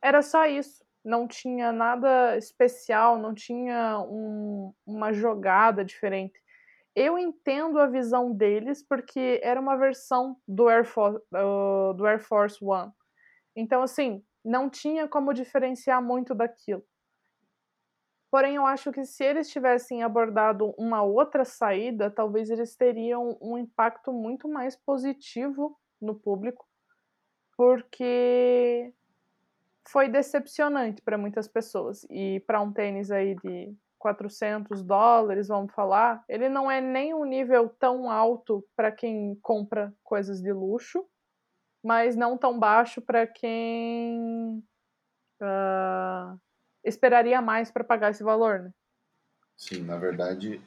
era 0.00 0.22
só 0.22 0.46
isso. 0.46 0.84
Não 1.04 1.26
tinha 1.26 1.72
nada 1.72 2.36
especial, 2.36 3.18
não 3.18 3.34
tinha 3.34 3.98
um, 4.00 4.72
uma 4.86 5.12
jogada 5.12 5.84
diferente. 5.84 6.40
Eu 6.94 7.18
entendo 7.18 7.80
a 7.80 7.86
visão 7.86 8.32
deles 8.32 8.82
porque 8.86 9.40
era 9.42 9.60
uma 9.60 9.76
versão 9.76 10.36
do 10.46 10.68
Air, 10.68 10.86
do 11.96 12.06
Air 12.06 12.20
Force 12.20 12.64
One. 12.64 12.92
Então, 13.54 13.82
assim, 13.82 14.24
não 14.44 14.70
tinha 14.70 15.08
como 15.08 15.34
diferenciar 15.34 16.02
muito 16.02 16.34
daquilo. 16.34 16.84
Porém, 18.30 18.54
eu 18.54 18.64
acho 18.64 18.92
que 18.92 19.04
se 19.04 19.24
eles 19.24 19.50
tivessem 19.50 20.04
abordado 20.04 20.72
uma 20.78 21.02
outra 21.02 21.44
saída, 21.44 22.10
talvez 22.10 22.48
eles 22.48 22.76
teriam 22.76 23.36
um 23.42 23.58
impacto 23.58 24.12
muito 24.12 24.48
mais 24.48 24.76
positivo 24.76 25.76
no 26.00 26.14
público, 26.14 26.64
porque 27.56 28.94
foi 29.88 30.08
decepcionante 30.08 31.02
para 31.02 31.18
muitas 31.18 31.48
pessoas. 31.48 32.06
E 32.08 32.38
para 32.46 32.60
um 32.60 32.72
tênis 32.72 33.10
aí 33.10 33.34
de 33.34 33.74
400 33.98 34.82
dólares, 34.82 35.48
vamos 35.48 35.74
falar, 35.74 36.24
ele 36.28 36.48
não 36.48 36.70
é 36.70 36.80
nem 36.80 37.12
um 37.12 37.24
nível 37.24 37.68
tão 37.80 38.08
alto 38.08 38.64
para 38.76 38.92
quem 38.92 39.36
compra 39.42 39.92
coisas 40.04 40.40
de 40.40 40.52
luxo, 40.52 41.04
mas 41.82 42.16
não 42.16 42.36
tão 42.36 42.58
baixo 42.58 43.00
para 43.00 43.26
quem 43.26 44.62
uh, 45.40 46.38
esperaria 46.84 47.40
mais 47.40 47.70
para 47.70 47.84
pagar 47.84 48.10
esse 48.10 48.22
valor, 48.22 48.60
né? 48.60 48.70
Sim, 49.56 49.82
na 49.82 49.96
verdade, 49.96 50.60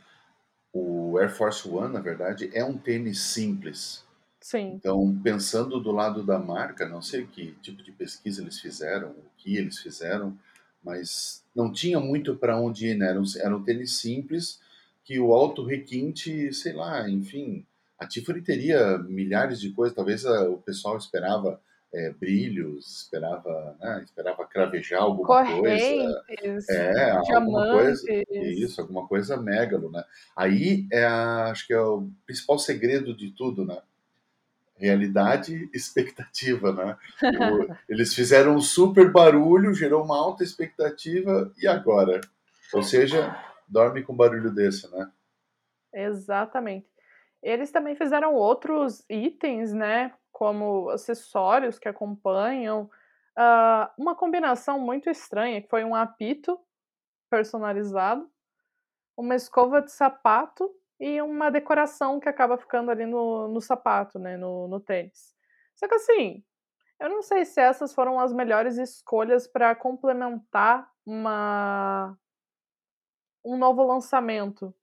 o 0.72 1.17
Air 1.17 1.32
Force 1.32 1.67
One, 1.67 1.93
na 1.93 2.01
verdade, 2.01 2.50
é 2.53 2.63
um 2.63 2.77
tênis 2.77 3.20
simples. 3.20 4.03
Sim. 4.41 4.74
Então, 4.75 5.20
pensando 5.24 5.79
do 5.79 5.91
lado 5.91 6.24
da 6.24 6.38
marca, 6.38 6.88
não 6.88 7.01
sei 7.01 7.25
que 7.25 7.53
tipo 7.62 7.82
de 7.82 7.91
pesquisa 7.91 8.41
eles 8.41 8.60
fizeram, 8.60 9.12
o 9.12 9.25
que 9.38 9.55
eles 9.55 9.79
fizeram, 9.79 10.38
mas 10.84 11.43
não 11.55 11.72
tinha 11.72 12.00
muito 12.00 12.36
para 12.36 12.60
onde 12.60 12.88
ir, 12.88 12.98
né? 12.98 13.10
Era 13.10 13.22
um, 13.22 13.25
era 13.38 13.55
um 13.55 13.63
tênis 13.63 13.98
simples 13.98 14.60
que 15.03 15.20
o 15.20 15.34
alto 15.34 15.63
requinte, 15.63 16.51
sei 16.53 16.74
lá, 16.74 17.10
enfim, 17.10 17.65
a 18.00 18.07
Tiffany 18.07 18.41
teria 18.41 18.97
milhares 19.00 19.59
de 19.62 19.71
coisas, 19.71 19.95
talvez 19.95 20.25
a, 20.25 20.50
o 20.50 20.57
pessoal 20.57 20.97
esperava 20.97 21.62
eh, 21.93 22.12
brilhos, 22.19 23.03
esperava, 23.03 23.77
né, 23.79 24.01
esperava 24.03 24.45
cravejar 24.47 25.01
alguma 25.01 25.27
coisa. 25.27 26.15
Correntes, 26.38 26.69
É, 26.69 27.12
alguma 27.12 27.69
coisa 27.69 28.01
diamantes. 28.03 28.59
isso, 28.59 28.81
alguma 28.81 29.07
coisa 29.07 29.38
megalo, 29.38 29.91
né. 29.91 30.03
Aí, 30.35 30.88
é 30.91 31.05
a 31.05 31.51
acho 31.51 31.67
que 31.67 31.73
é 31.73 31.79
o 31.79 32.09
principal 32.25 32.57
segredo 32.57 33.15
de 33.15 33.31
tudo, 33.31 33.63
né. 33.63 33.79
Realidade, 34.75 35.69
expectativa, 35.73 36.73
né. 36.73 36.97
O 37.21 37.73
eles 37.88 38.13
fizeram 38.13 38.55
um 38.55 38.62
super 38.62 39.12
barulho, 39.12 39.73
gerou 39.73 40.03
uma 40.03 40.17
alta 40.17 40.43
expectativa, 40.43 41.53
e 41.57 41.67
agora? 41.67 42.19
Ou 42.73 42.81
seja, 42.81 43.38
dorme 43.67 44.01
com 44.03 44.15
barulho 44.15 44.51
desse, 44.51 44.91
né. 44.91 45.12
Exatamente. 45.93 46.88
Eles 47.43 47.71
também 47.71 47.95
fizeram 47.95 48.35
outros 48.35 49.05
itens, 49.09 49.73
né, 49.73 50.13
como 50.31 50.89
acessórios 50.91 51.79
que 51.79 51.89
acompanham, 51.89 52.89
hã, 53.38 53.89
uma 53.97 54.15
combinação 54.15 54.79
muito 54.79 55.09
estranha 55.09 55.62
que 55.62 55.69
foi 55.69 55.83
um 55.85 55.95
apito 55.95 56.59
personalizado, 57.29 58.29
uma 59.17 59.35
escova 59.35 59.81
de 59.81 59.91
sapato 59.91 60.69
e 61.00 61.21
uma 61.21 61.51
decoração 61.51 62.19
que 62.19 62.29
acaba 62.29 62.57
ficando 62.57 62.91
ali 62.91 63.05
no 63.05 63.47
no 63.50 63.62
sapato, 63.62 64.19
né, 64.19 64.38
no 64.38 64.67
no 64.67 64.79
tênis. 64.79 65.35
Só 65.75 65.88
que 65.88 65.95
assim, 65.95 66.43
eu 67.00 67.09
não 67.09 67.21
sei 67.23 67.45
se 67.45 67.62
essas 67.62 67.93
foram 67.95 68.19
as 68.19 68.33
melhores 68.33 68.77
escolhas 68.77 69.47
pra 69.47 69.75
complementar 69.75 70.89
uma 71.05 72.17
um 73.45 73.57
novo 73.57 73.83
lançamento. 73.83 74.73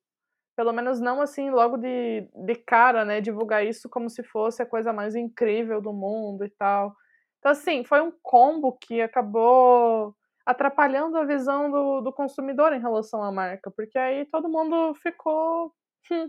Pelo 0.61 0.75
menos 0.75 1.00
não 1.00 1.23
assim 1.23 1.49
logo 1.49 1.79
de 1.79 2.29
de 2.37 2.55
cara, 2.55 3.02
né, 3.02 3.19
divulgar 3.23 3.64
isso 3.64 3.88
como 3.88 4.11
se 4.11 4.23
fosse 4.23 4.61
a 4.62 4.67
coisa 4.67 4.93
mais 4.93 5.14
incrível 5.17 5.81
do 5.81 5.90
mundo 5.90 6.45
e 6.45 6.50
tal. 6.50 6.95
Então 7.38 7.52
assim, 7.52 7.83
foi 7.83 8.02
um 8.02 8.12
combo 8.23 8.76
que 8.76 9.00
acabou 9.00 10.14
atrapalhando 10.45 11.17
a 11.17 11.25
visão 11.25 11.71
do 11.71 12.02
do 12.02 12.12
consumidor 12.12 12.75
em 12.75 12.81
relação 12.81 13.23
à 13.23 13.33
marca, 13.33 13.71
porque 13.75 13.99
aí 13.99 14.26
todo 14.26 14.50
mundo 14.50 14.95
ficou: 15.02 15.73
"Hum, 16.12 16.29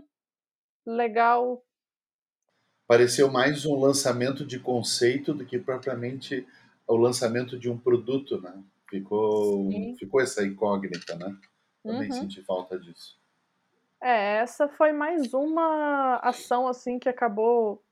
legal". 0.86 1.64
Pareceu 2.86 3.30
mais 3.30 3.64
um 3.66 3.74
lançamento 3.78 4.44
de 4.46 4.58
conceito 4.60 5.34
do 5.34 5.44
que 5.44 5.58
propriamente 5.58 6.46
o 6.86 6.96
lançamento 6.96 7.58
de 7.58 7.68
um 7.70 7.76
produto, 7.78 8.40
né. 8.40 8.62
Ficou 8.88 9.70
Sim. 9.70 9.98
ficou 9.98 10.20
essa 10.20 10.44
incógnita, 10.46 11.16
né. 11.16 11.36
Também 11.86 12.10
Uhum. 12.10 12.12
senti 12.12 12.42
falta 12.42 12.78
disso. 12.78 13.21
É, 14.02 14.38
essa 14.38 14.68
foi 14.68 14.92
mais 14.92 15.32
uma 15.32 16.16
ação, 16.16 16.66
assim, 16.66 16.98
que 16.98 17.08
acabou 17.08 17.84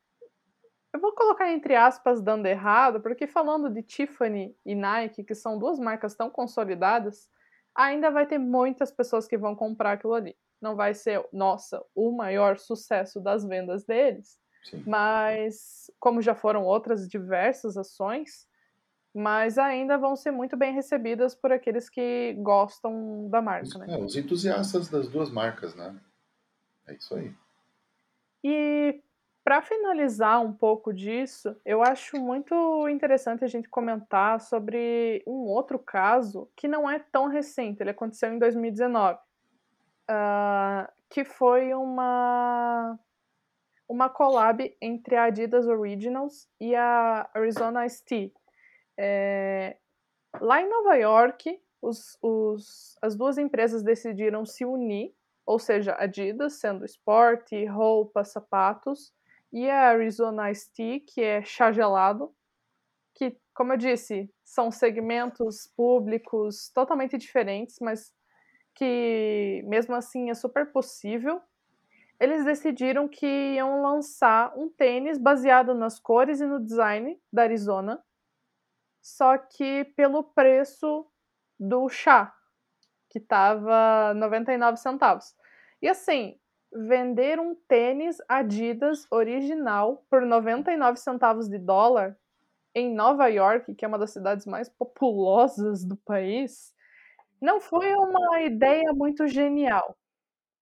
eu 0.92 1.00
vou 1.00 1.14
colocar 1.14 1.50
entre 1.52 1.74
aspas 1.76 2.20
"dando 2.20 2.46
errado", 2.46 3.00
porque 3.00 3.26
falando 3.26 3.70
de 3.70 3.82
Tiffany 3.82 4.56
e 4.64 4.74
Nike, 4.74 5.24
que 5.24 5.34
são 5.34 5.58
2 5.58 5.78
marcas 5.78 6.14
tão 6.16 6.28
consolidadas, 6.30 7.28
ainda 7.74 8.10
vai 8.10 8.26
ter 8.26 8.38
muitas 8.38 8.90
pessoas 8.92 9.26
que 9.28 9.38
vão 9.38 9.54
comprar 9.54 9.92
aquilo 9.92 10.14
ali. 10.14 10.36
Não 10.60 10.76
vai 10.76 10.94
ser, 10.94 11.26
nossa, 11.32 11.84
o 11.94 12.10
maior 12.12 12.58
sucesso 12.58 13.20
das 13.20 13.44
vendas 13.46 13.84
deles, 13.84 14.38
Sim. 14.62 14.84
mas 14.84 15.90
como 16.00 16.20
já 16.20 16.34
foram 16.34 16.64
outras 16.64 17.08
diversas 17.08 17.76
ações, 17.76 18.48
mas 19.14 19.58
ainda 19.58 19.98
vão 19.98 20.14
ser 20.14 20.30
muito 20.30 20.56
bem 20.56 20.72
recebidas 20.72 21.34
por 21.34 21.52
aqueles 21.52 21.88
que 21.88 22.34
gostam 22.38 23.28
da 23.28 23.42
marca, 23.42 23.66
Os 23.66 23.74
né. 23.76 23.86
é, 23.88 23.98
os 23.98 24.16
entusiastas 24.16 24.88
das 24.88 25.08
2 25.08 25.30
marcas, 25.30 25.74
né. 25.74 25.98
É 26.86 26.94
isso 26.94 27.14
aí. 27.14 27.32
E 28.42 29.02
pra 29.44 29.60
finalizar 29.60 30.40
um 30.40 30.52
pouco 30.52 30.92
disso, 30.92 31.56
eu 31.64 31.82
acho 31.82 32.18
muito 32.18 32.88
interessante 32.88 33.44
a 33.44 33.48
gente 33.48 33.68
comentar 33.68 34.40
sobre 34.40 35.22
um 35.26 35.46
outro 35.46 35.78
caso 35.78 36.48
que 36.56 36.68
não 36.68 36.88
é 36.88 36.98
tão 36.98 37.26
recente, 37.26 37.82
ele 37.82 37.90
aconteceu 37.90 38.32
em 38.32 38.38
2019. 38.38 39.18
Hã, 40.08 40.88
que 41.08 41.24
foi 41.24 41.74
uma 41.74 42.98
uma 43.88 44.08
collab 44.08 44.76
entre 44.80 45.16
a 45.16 45.24
Adidas 45.24 45.66
Originals 45.66 46.48
e 46.60 46.76
a 46.76 47.28
Arizona 47.34 47.84
Iced 47.84 48.32
Eh, 49.02 49.78
lá 50.40 50.60
em 50.62 50.68
Nova 50.68 50.96
Iorque, 50.98 51.60
os 51.82 52.18
os 52.22 52.96
as 53.02 53.16
2 53.16 53.38
empresas 53.38 53.82
decidiram 53.82 54.44
se 54.46 54.64
unir, 54.66 55.14
ou 55.46 55.58
seja, 55.58 55.96
Adidas 55.98 56.60
sendo 56.60 56.84
esporte, 56.84 57.64
roupa, 57.66 58.24
sapatos, 58.24 59.12
e 59.52 59.70
a 59.70 59.88
Arizona 59.90 60.50
Iced 60.50 60.72
Tea, 60.74 61.00
que 61.06 61.22
é 61.22 61.42
chá 61.42 61.72
gelado, 61.72 62.34
que, 63.14 63.36
como 63.54 63.72
eu 63.74 63.76
disse, 63.78 64.30
são 64.44 64.70
segmentos 64.70 65.66
públicos 65.76 66.70
totalmente 66.74 67.18
diferentes, 67.18 67.78
mas 67.80 68.12
que 68.74 69.62
mesmo 69.66 69.94
assim 69.96 70.30
é 70.30 70.34
super 70.34 70.72
possível. 70.72 71.40
Eles 72.20 72.44
decidiram 72.44 73.08
que 73.08 73.26
iam 73.26 73.82
lançar 73.82 74.56
um 74.58 74.68
tênis 74.70 75.18
baseado 75.18 75.74
nas 75.74 76.00
cores 76.00 76.40
e 76.40 76.46
no 76.46 76.60
design 76.60 77.18
da 77.32 77.42
Arizona 77.44 78.02
só 79.00 79.38
que 79.38 79.84
pelo 79.96 80.22
preço 80.22 81.06
do 81.58 81.88
chá, 81.88 82.34
que 83.08 83.18
estava 83.18 84.14
99 84.14 84.76
centavos. 84.78 85.34
E 85.82 85.88
assim, 85.88 86.38
vender 86.72 87.38
um 87.40 87.54
tênis 87.54 88.18
Adidas 88.28 89.06
original 89.10 90.04
por 90.08 90.22
99 90.22 90.98
centavos 90.98 91.48
de 91.48 91.58
dólar, 91.58 92.16
em 92.74 92.94
Nova 92.94 93.28
Iorque, 93.28 93.74
que 93.74 93.84
é 93.84 93.88
uma 93.88 93.98
das 93.98 94.12
cidades 94.12 94.46
mais 94.46 94.68
populosas 94.68 95.84
do 95.84 95.96
país, 95.96 96.72
não 97.40 97.60
foi 97.60 97.94
uma 97.94 98.40
ideia 98.42 98.92
muito 98.92 99.26
genial. 99.26 99.96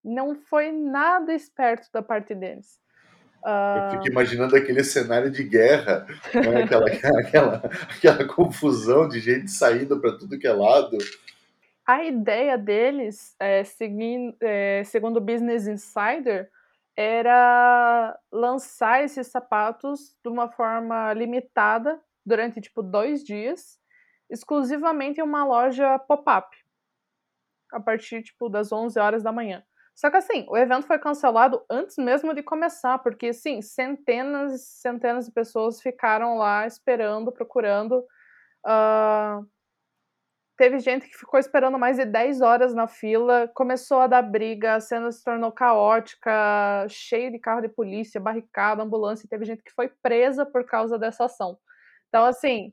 Não 0.03 0.35
foi 0.35 0.71
nada 0.73 1.35
esperto 1.35 1.91
da 1.93 2.03
parte 2.03 2.35
deles. 2.35 2.81
Eu 3.45 3.91
fico 3.93 4.09
Hã 4.09 4.11
imaginando 4.11 4.57
aquele 4.57 4.83
cenário 4.85 5.31
de 5.31 5.43
guerra, 5.45 6.07
né, 6.35 6.63
aquela 6.63 6.87
aquela 7.21 7.71
aquela 7.97 8.25
confusão 8.27 9.09
de 9.09 9.21
gente 9.21 9.51
saindo 9.51 10.01
pra 10.01 10.17
tudo 10.17 10.39
que 10.39 10.47
é 10.47 10.53
lado. 10.53 10.99
A 11.87 12.05
ideia 12.05 12.59
deles, 12.59 13.35
eh, 13.41 13.65
seguin 13.65 14.37
eh, 14.41 14.83
segundo 14.85 15.17
o 15.17 15.21
Business 15.21 15.67
Insider, 15.67 16.51
era 16.97 18.19
lançar 18.31 19.05
esses 19.05 19.29
sapatos 19.29 20.17
de 20.23 20.29
uma 20.29 20.51
forma 20.51 21.13
limitada, 21.15 21.99
durante 22.27 22.61
tipo 22.61 22.83
2 22.83 23.25
dias, 23.25 23.79
exclusivamente 24.29 25.21
em 25.21 25.25
uma 25.25 25.45
loja 25.45 25.99
pop-up. 25.99 26.55
A 27.73 27.81
partir, 27.81 28.23
tipo, 28.23 28.49
das 28.51 28.71
11h. 28.71 29.63
Só 29.99 30.11
que 30.13 30.17
assim, 30.17 30.47
o 30.49 30.57
evento 30.57 30.87
foi 30.87 30.97
cancelado 30.97 31.61
antes 31.69 31.97
mesmo 31.99 32.33
de 32.33 32.41
começar, 32.41 32.99
porque 33.01 33.27
assim, 33.27 33.61
centenas 33.61 34.53
e 34.55 34.59
centenas 34.81 35.27
de 35.27 35.33
pessoas 35.33 35.83
ficaram 35.83 36.39
lá 36.39 36.69
esperando, 36.69 37.33
procurando, 37.33 38.07
hã 38.67 39.45
teve 40.57 40.81
gente 40.81 41.09
que 41.09 41.17
ficou 41.17 41.39
esperando 41.39 41.79
mais 41.79 41.97
de 41.97 42.05
10 42.05 42.41
horas 42.41 42.75
na 42.75 42.89
fila, 42.89 43.49
começou 43.55 44.01
a 44.01 44.09
dar 44.09 44.23
briga, 44.23 44.75
a 44.75 44.81
cena 44.81 45.11
se 45.13 45.23
tornou 45.23 45.53
caótica, 45.53 46.87
cheio 46.89 47.31
de 47.31 47.39
carro 47.39 47.61
de 47.61 47.69
polícia, 47.69 48.21
barricada, 48.21 48.83
ambulância, 48.83 49.25
e 49.25 49.29
teve 49.29 49.45
gente 49.45 49.63
que 49.63 49.73
foi 49.73 49.89
presa 50.03 50.45
por 50.45 50.65
causa 50.65 50.99
dessa 50.99 51.25
ação. 51.27 51.57
Então 52.09 52.25
assim, 52.25 52.73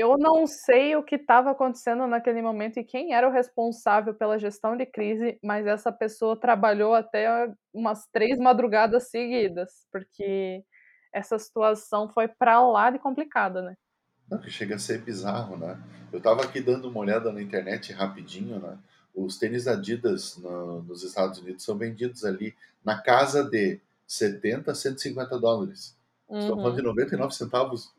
eu 0.00 0.16
não 0.18 0.46
sei 0.46 0.96
o 0.96 1.02
que 1.02 1.16
estava 1.16 1.50
acontecendo 1.50 2.06
naquele 2.06 2.42
momento 2.42 2.78
e 2.78 2.84
quem 2.84 3.14
era 3.14 3.28
o 3.28 3.32
responsável 3.32 4.14
pela 4.14 4.38
gestão 4.38 4.76
de 4.76 4.86
crise, 4.86 5.38
mas 5.42 5.66
essa 5.66 5.92
pessoa 5.92 6.38
trabalhou 6.38 6.94
até 6.94 7.28
umas 7.72 8.06
3 8.12 8.38
madrugadas 8.38 9.10
seguidas, 9.10 9.86
porque 9.92 10.64
essa 11.12 11.38
situação 11.38 12.08
foi 12.10 12.28
pra 12.28 12.60
lá 12.60 12.90
de 12.90 12.98
complicada, 12.98 13.62
né. 13.62 13.76
Não, 14.30 14.38
que 14.38 14.50
chega 14.50 14.74
a 14.76 14.78
ser 14.78 15.00
bizarro, 15.02 15.56
né. 15.56 15.78
Eu 16.12 16.18
estava 16.18 16.42
aqui 16.42 16.60
dando 16.60 16.88
uma 16.88 17.00
olhada 17.00 17.32
na 17.32 17.42
internet 17.42 17.92
rapidinho, 17.92 18.58
né, 18.60 18.78
os 19.14 19.38
tênis 19.38 19.66
Adidas 19.66 20.36
no 20.38 20.82
nos 20.82 21.02
Estados 21.02 21.38
Unidos 21.40 21.64
são 21.64 21.76
vendidos 21.76 22.24
ali 22.24 22.54
na 22.84 23.00
casa 23.02 23.42
de 23.42 23.80
70 24.06 24.70
a 24.72 24.74
150 24.74 25.38
dólares. 25.38 25.96
Estamos 26.38 26.62
falando 26.62 26.76
de 26.76 26.82
Uhum. 26.82 26.88
99 26.88 27.34
centavos. 27.34 27.92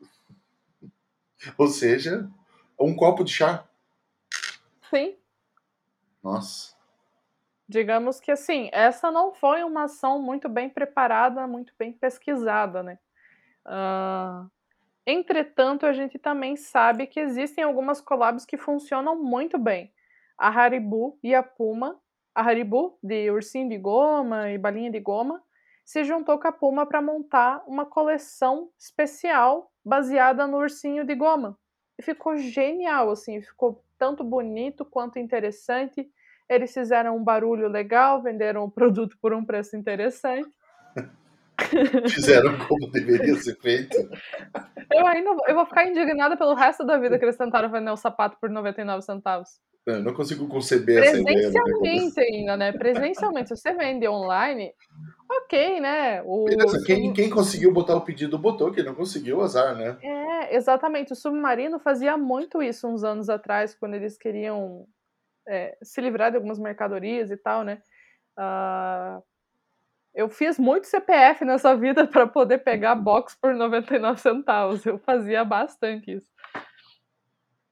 Ou 1.56 1.66
seja, 1.68 2.28
um 2.78 2.94
copo 2.94 3.24
de 3.24 3.32
chá. 3.32 3.64
Sim. 4.90 5.16
Nossa. 6.22 6.74
Digamos 7.68 8.18
que 8.18 8.32
assim, 8.32 8.68
essa 8.72 9.10
não 9.10 9.32
foi 9.32 9.62
uma 9.62 9.84
ação 9.84 10.20
muito 10.20 10.48
bem 10.48 10.68
preparada, 10.68 11.46
muito 11.46 11.72
bem 11.78 11.92
pesquisada, 11.92 12.82
né. 12.82 12.98
Hã, 13.64 14.50
entretanto, 15.06 15.86
a 15.86 15.92
gente 15.92 16.18
também 16.18 16.56
sabe 16.56 17.06
que 17.06 17.20
existem 17.20 17.62
algumas 17.62 18.00
collabs 18.00 18.44
que 18.44 18.58
funcionam 18.58 19.22
muito 19.22 19.56
bem. 19.56 19.92
A 20.36 20.48
Haribo 20.48 21.18
e 21.22 21.34
a 21.34 21.42
Puma, 21.42 22.00
a 22.34 22.42
Haribo 22.42 22.98
de 23.02 23.30
ursinho 23.30 23.68
de 23.68 23.78
goma 23.78 24.50
e 24.50 24.58
balinha 24.58 24.90
de 24.90 25.00
goma, 25.00 25.42
se 25.84 26.02
juntou 26.04 26.38
com 26.38 26.48
a 26.48 26.52
Puma 26.52 26.86
pra 26.86 27.00
montar 27.00 27.62
uma 27.66 27.86
coleção 27.86 28.70
especial 28.78 29.69
baseada 29.84 30.46
no 30.46 30.58
ursinho 30.58 31.04
de 31.04 31.14
goma. 31.14 31.58
E 31.98 32.02
ficou 32.02 32.36
genial, 32.36 33.10
assim, 33.10 33.42
ficou 33.42 33.84
tanto 33.98 34.24
bonito 34.24 34.84
quanto 34.84 35.18
interessante. 35.18 36.08
Eles 36.48 36.72
fizeram 36.72 37.16
um 37.16 37.22
barulho 37.22 37.68
legal, 37.68 38.22
venderam 38.22 38.64
o 38.64 38.70
produto 38.70 39.16
por 39.20 39.32
um 39.32 39.44
preço 39.44 39.76
interessante. 39.76 40.48
Fizeram 42.08 42.56
como 42.66 42.90
deveria 42.90 43.34
ser 43.34 43.54
feito. 43.56 43.94
Eu 44.90 45.06
ainda 45.06 45.34
vou, 45.34 45.44
eu 45.46 45.54
vou 45.54 45.66
ficar 45.66 45.86
indignada 45.86 46.36
pelo 46.36 46.54
resto 46.54 46.84
da 46.84 46.96
vida 46.96 47.18
que 47.18 47.24
eles 47.24 47.36
tentaram 47.36 47.70
vender 47.70 47.90
o 47.90 47.96
sapato 47.96 48.38
por 48.40 48.48
99 48.48 49.02
centavos. 49.02 49.60
Eu 49.86 50.02
não 50.02 50.14
consigo 50.14 50.46
conceber 50.48 51.02
essa 51.02 51.18
ideia. 51.18 51.50
Presencialmente 51.50 52.20
ainda, 52.20 52.56
né? 52.56 52.72
Presencialmente. 52.72 53.48
Se 53.48 53.56
você 53.56 53.72
vende 53.74 54.08
online, 54.08 54.72
ok, 55.30 55.80
né? 55.80 56.22
O, 56.22 56.44
Beleza, 56.44 56.82
quem, 56.84 57.12
quem 57.12 57.30
conseguiu 57.30 57.72
botar 57.72 57.94
o 57.94 58.00
pedido 58.00 58.38
botou, 58.38 58.72
quem 58.72 58.84
não 58.84 58.94
conseguiu, 58.94 59.40
azar, 59.40 59.76
né? 59.76 59.96
É, 60.02 60.56
exatamente. 60.56 61.12
O 61.12 61.16
Submarino 61.16 61.78
fazia 61.78 62.16
muito 62.16 62.62
isso 62.62 62.88
uns 62.88 63.04
anos 63.04 63.28
atrás, 63.28 63.74
quando 63.74 63.94
eles 63.94 64.18
queriam 64.18 64.86
é, 65.48 65.76
se 65.82 66.00
livrar 66.00 66.30
de 66.30 66.36
algumas 66.36 66.58
mercadorias 66.58 67.30
e 67.30 67.36
tal, 67.36 67.62
né? 67.62 67.80
Uh, 68.38 69.22
eu 70.14 70.28
fiz 70.28 70.58
muito 70.58 70.86
CPF 70.86 71.44
nessa 71.44 71.74
vida 71.76 72.06
para 72.06 72.26
poder 72.26 72.58
pegar 72.58 72.94
box 72.94 73.36
por 73.40 73.54
99 73.54 74.20
centavos. 74.20 74.84
Eu 74.84 74.98
fazia 74.98 75.44
bastante 75.44 76.12
isso. 76.12 76.28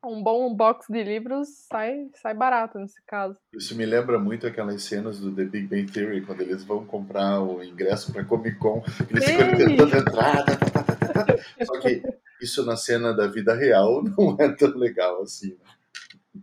Um 0.05 0.23
bom 0.23 0.55
box 0.55 0.87
de 0.89 1.03
livros 1.03 1.49
sai, 1.69 2.09
sai 2.15 2.33
barato 2.33 2.79
nesse 2.79 3.03
caso. 3.05 3.37
Isso 3.53 3.77
me 3.77 3.85
lembra 3.85 4.19
muito 4.19 4.47
aquelas 4.47 4.83
cenas 4.85 5.19
do 5.19 5.35
The 5.35 5.45
Big 5.45 5.67
Bang 5.67 5.91
Theory, 5.91 6.25
quando 6.25 6.41
eles 6.41 6.63
vão 6.63 6.87
comprar 6.87 7.41
o 7.41 7.63
ingresso 7.63 8.13
para 8.13 8.25
Comic 8.25 8.59
Con, 8.59 8.83
eles 9.11 9.29
Ei. 9.29 9.37
ficam 9.37 9.57
tentando 9.57 9.97
entrar. 9.97 10.45
Tá, 10.45 10.57
tá, 10.57 10.85
tá, 10.85 10.95
tá, 10.95 11.25
tá. 11.25 11.65
Só 11.65 11.81
que 11.81 12.03
isso 12.41 12.65
na 12.65 12.77
cena 12.77 13.13
da 13.13 13.27
vida 13.27 13.55
real 13.55 14.03
não 14.17 14.37
é 14.39 14.49
tão 14.55 14.71
legal 14.77 15.23
assim. 15.23 15.59
Né? 16.35 16.43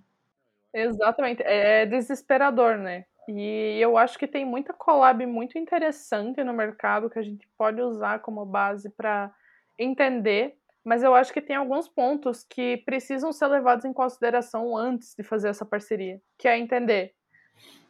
Exatamente. 0.74 1.42
É 1.44 1.86
desesperador, 1.86 2.78
né? 2.78 3.06
E 3.28 3.80
eu 3.80 3.98
acho 3.98 4.20
que 4.20 4.28
tem 4.28 4.46
muita 4.46 4.74
collab 4.74 5.26
muito 5.26 5.58
interessante 5.58 6.44
no 6.44 6.54
mercado 6.54 7.10
que 7.10 7.18
a 7.18 7.24
gente 7.24 7.48
pode 7.58 7.82
usar 7.82 8.20
como 8.20 8.46
base 8.46 8.90
para 8.90 9.34
entender, 9.80 10.56
mas 10.86 11.02
eu 11.02 11.16
acho 11.16 11.34
que 11.34 11.42
tem 11.42 11.56
alguns 11.56 11.88
pontos 11.88 12.44
que 12.44 12.78
precisam 12.78 13.34
ser 13.34 13.48
levados 13.48 13.86
em 13.86 13.92
consideração 13.92 14.78
antes 14.78 15.16
de 15.18 15.24
fazer 15.24 15.50
essa 15.50 15.66
parceria, 15.66 16.22
que 16.38 16.48
é 16.48 16.58
entender 16.58 17.14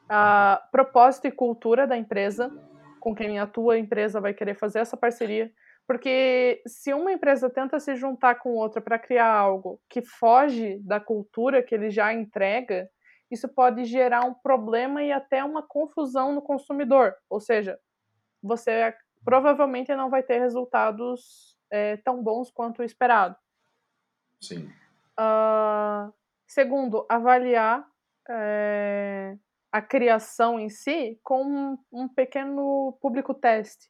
a 0.08 0.66
propósito 0.72 1.28
e 1.28 1.32
cultura 1.32 1.86
da 1.86 1.98
empresa, 1.98 2.50
com 3.02 3.14
quem 3.14 3.38
a 3.38 3.46
tua 3.46 3.78
empresa 3.78 4.22
vai 4.22 4.34
querer 4.34 4.56
fazer 4.56 4.80
essa 4.80 4.96
parceria, 4.96 5.52
porque 5.86 6.64
se 6.66 6.94
uma 6.94 7.12
empresa 7.12 7.50
tenta 7.50 7.80
se 7.80 7.96
juntar 7.96 8.36
com 8.36 8.56
outra 8.56 8.82
para 8.82 8.98
criar 8.98 9.32
algo 9.32 9.80
que 9.90 10.02
foge 10.02 10.80
da 10.80 11.00
cultura 11.00 11.62
que 11.62 11.76
ele 11.76 11.92
já 11.92 12.14
entrega, 12.14 12.90
isso 13.30 13.48
pode 13.50 13.84
gerar 13.86 14.24
um 14.26 14.34
problema 14.34 15.04
e 15.04 15.12
até 15.12 15.44
uma 15.44 15.62
confusão 15.62 16.34
no 16.34 16.42
consumidor. 16.42 17.14
Ou 17.30 17.40
seja, 17.40 17.78
você 18.42 18.96
provavelmente 19.24 19.94
não 19.96 20.10
vai 20.10 20.24
ter 20.24 20.40
resultados 20.40 21.55
é, 21.72 21.98
tão 21.98 22.22
bons 22.22 22.52
quanto 22.52 22.80
o 22.80 22.84
esperado. 22.84 23.36
Sim. 24.42 24.70
Uh, 25.20 26.14
segundo, 26.48 27.06
avaliar 27.10 27.88
é, 28.30 29.38
a 29.72 29.82
criação 29.82 30.60
em 30.60 30.70
si 30.70 31.20
com 31.24 31.44
um, 31.44 31.78
um 31.92 32.08
pequeno 32.08 32.98
público 33.02 33.34
teste. 33.34 33.90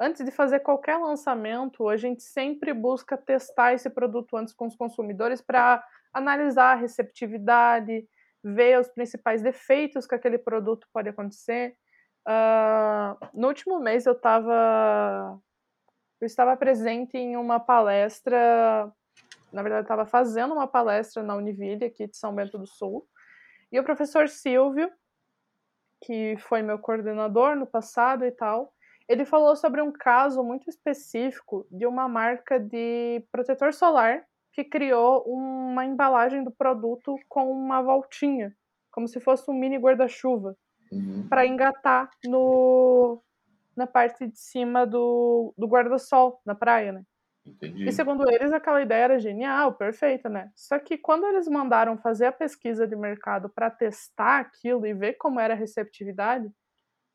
Antes 0.00 0.24
de 0.24 0.30
fazer 0.30 0.60
qualquer 0.60 0.96
lançamento, 0.98 1.88
a 1.88 1.96
gente 1.96 2.22
sempre 2.22 2.72
busca 2.72 3.16
testar 3.16 3.74
esse 3.74 3.88
produto 3.88 4.36
antes 4.36 4.52
com 4.52 4.66
os 4.66 4.74
consumidores 4.74 5.40
para 5.40 5.84
analisar 6.12 6.72
a 6.72 6.80
receptividade, 6.80 8.06
ver 8.42 8.80
os 8.80 8.88
principais 8.88 9.42
defeitos 9.42 10.06
que 10.06 10.14
aquele 10.14 10.38
produto 10.38 10.88
pode 10.92 11.08
acontecer. 11.08 11.76
Uh, 12.26 13.16
no 13.32 13.48
último 13.48 13.78
mês 13.78 14.06
eu 14.06 14.12
estava 14.12 15.38
eu 16.22 16.26
estava 16.26 16.56
presente 16.56 17.18
em 17.18 17.36
uma 17.36 17.58
palestra, 17.58 18.88
na 19.52 19.60
verdade 19.60 19.82
estava 19.82 20.06
fazendo 20.06 20.54
uma 20.54 20.68
palestra 20.68 21.20
na 21.20 21.34
Univille 21.34 21.84
aqui 21.84 22.06
de 22.06 22.16
São 22.16 22.32
Bento 22.32 22.56
do 22.56 22.66
Sul, 22.66 23.04
e 23.72 23.80
o 23.80 23.82
professor 23.82 24.28
Silvio, 24.28 24.88
que 26.00 26.36
foi 26.38 26.62
meu 26.62 26.78
coordenador 26.78 27.56
no 27.56 27.66
passado 27.66 28.24
e 28.24 28.30
tal, 28.30 28.72
ele 29.08 29.24
falou 29.24 29.56
sobre 29.56 29.82
um 29.82 29.90
caso 29.90 30.44
muito 30.44 30.70
específico 30.70 31.66
de 31.68 31.86
uma 31.86 32.08
marca 32.08 32.56
de 32.60 33.26
protetor 33.32 33.74
solar 33.74 34.24
que 34.52 34.62
criou 34.62 35.24
uma 35.26 35.84
embalagem 35.84 36.44
do 36.44 36.52
produto 36.52 37.16
com 37.28 37.50
uma 37.50 37.82
voltinha, 37.82 38.54
como 38.92 39.08
se 39.08 39.18
fosse 39.18 39.50
um 39.50 39.54
mini 39.54 39.76
guarda-chuva, 39.76 40.56
uhum. 40.92 41.26
para 41.28 41.44
engatar 41.44 42.08
no, 42.24 43.20
na 43.76 43.86
parte 43.86 44.26
de 44.26 44.38
cima 44.38 44.86
do, 44.86 45.54
do 45.56 45.66
guarda-sol, 45.66 46.40
na 46.44 46.54
praia, 46.54 46.92
né? 46.92 47.02
Entendi. 47.44 47.88
E 47.88 47.92
segundo 47.92 48.28
eles, 48.30 48.52
aquela 48.52 48.80
ideia 48.80 49.04
era 49.04 49.18
genial, 49.18 49.74
perfeita, 49.74 50.28
né? 50.28 50.50
Só 50.54 50.78
que 50.78 50.96
quando 50.96 51.26
eles 51.26 51.48
mandaram 51.48 51.98
fazer 51.98 52.26
a 52.26 52.32
pesquisa 52.32 52.86
de 52.86 52.94
mercado 52.94 53.48
para 53.48 53.68
testar 53.68 54.40
aquilo 54.40 54.86
e 54.86 54.94
ver 54.94 55.14
como 55.14 55.40
era 55.40 55.54
a 55.54 55.56
receptividade, 55.56 56.48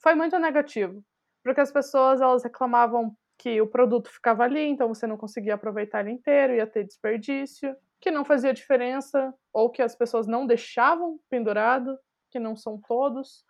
foi 0.02 0.15
muito 0.15 0.38
negativo. 0.38 1.02
Porque 1.43 1.62
as 1.62 1.72
pessoas 1.72 2.20
elas 2.20 2.43
reclamavam 2.43 3.15
que 3.38 3.62
o 3.62 3.67
produto 3.67 4.10
ficava 4.10 4.43
ali, 4.43 4.62
então 4.62 4.89
você 4.89 5.08
não 5.08 5.15
conseguia 5.15 5.54
aproveitar 5.54 6.02
ele 6.02 6.12
inteiro, 6.12 6.56
ia 6.56 6.67
ter 6.67 6.84
desperdício, 6.84 7.76
que 8.02 8.12
não 8.12 8.26
fazia 8.26 8.54
diferença, 8.54 9.34
ou 9.54 9.70
que 9.70 9.82
as 9.82 9.96
pessoas 9.96 10.28
não 10.28 10.46
deixavam 10.46 11.20
pendurado, 11.30 11.98
que 12.30 12.39
não 12.39 12.56
são 12.56 12.82
todos. 12.86 13.46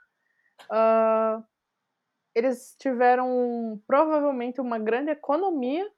Uh, 0.69 1.43
eles 2.37 2.75
tiveram 2.77 3.81
provavelmente 3.87 4.61
uma 4.61 4.77
grande 4.77 5.09
economia 5.09 5.89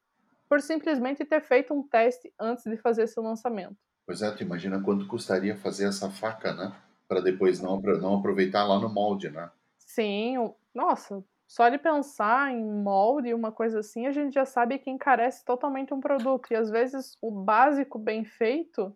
por 0.47 0.61
simplesmente 0.61 1.25
ter 1.25 1.41
feito 1.41 1.73
um 1.73 1.83
teste 1.83 2.33
antes 2.39 2.63
de 2.63 2.77
fazer 2.77 3.03
esse 3.03 3.19
lançamento. 3.19 3.75
Pois 4.05 4.21
é, 4.21 4.31
tu 4.31 4.41
imagina 4.41 4.81
quanto 4.81 5.05
custaria 5.05 5.57
fazer 5.57 5.87
essa 5.87 6.09
faca, 6.09 6.53
né? 6.53 6.73
Para 7.07 7.19
depois 7.19 7.59
não, 7.59 7.79
não 7.79 8.15
aproveitar 8.15 8.65
lá 8.65 8.79
no 8.79 8.89
molde, 8.89 9.29
né? 9.29 9.51
Sim, 9.77 10.53
nossa, 10.73 11.23
só 11.45 11.67
de 11.67 11.77
pensar 11.77 12.51
em 12.51 12.63
molde, 12.63 13.33
uma 13.33 13.51
coisa 13.51 13.79
assim, 13.79 14.07
a 14.07 14.11
gente 14.11 14.33
já 14.33 14.45
sabe 14.45 14.79
que 14.79 14.89
encarece 14.89 15.43
totalmente 15.43 15.93
um 15.93 15.99
produto. 15.99 16.51
E 16.51 16.55
às 16.55 16.69
vezes 16.69 17.17
o 17.21 17.29
básico 17.29 17.99
bem 17.99 18.23
feito 18.23 18.95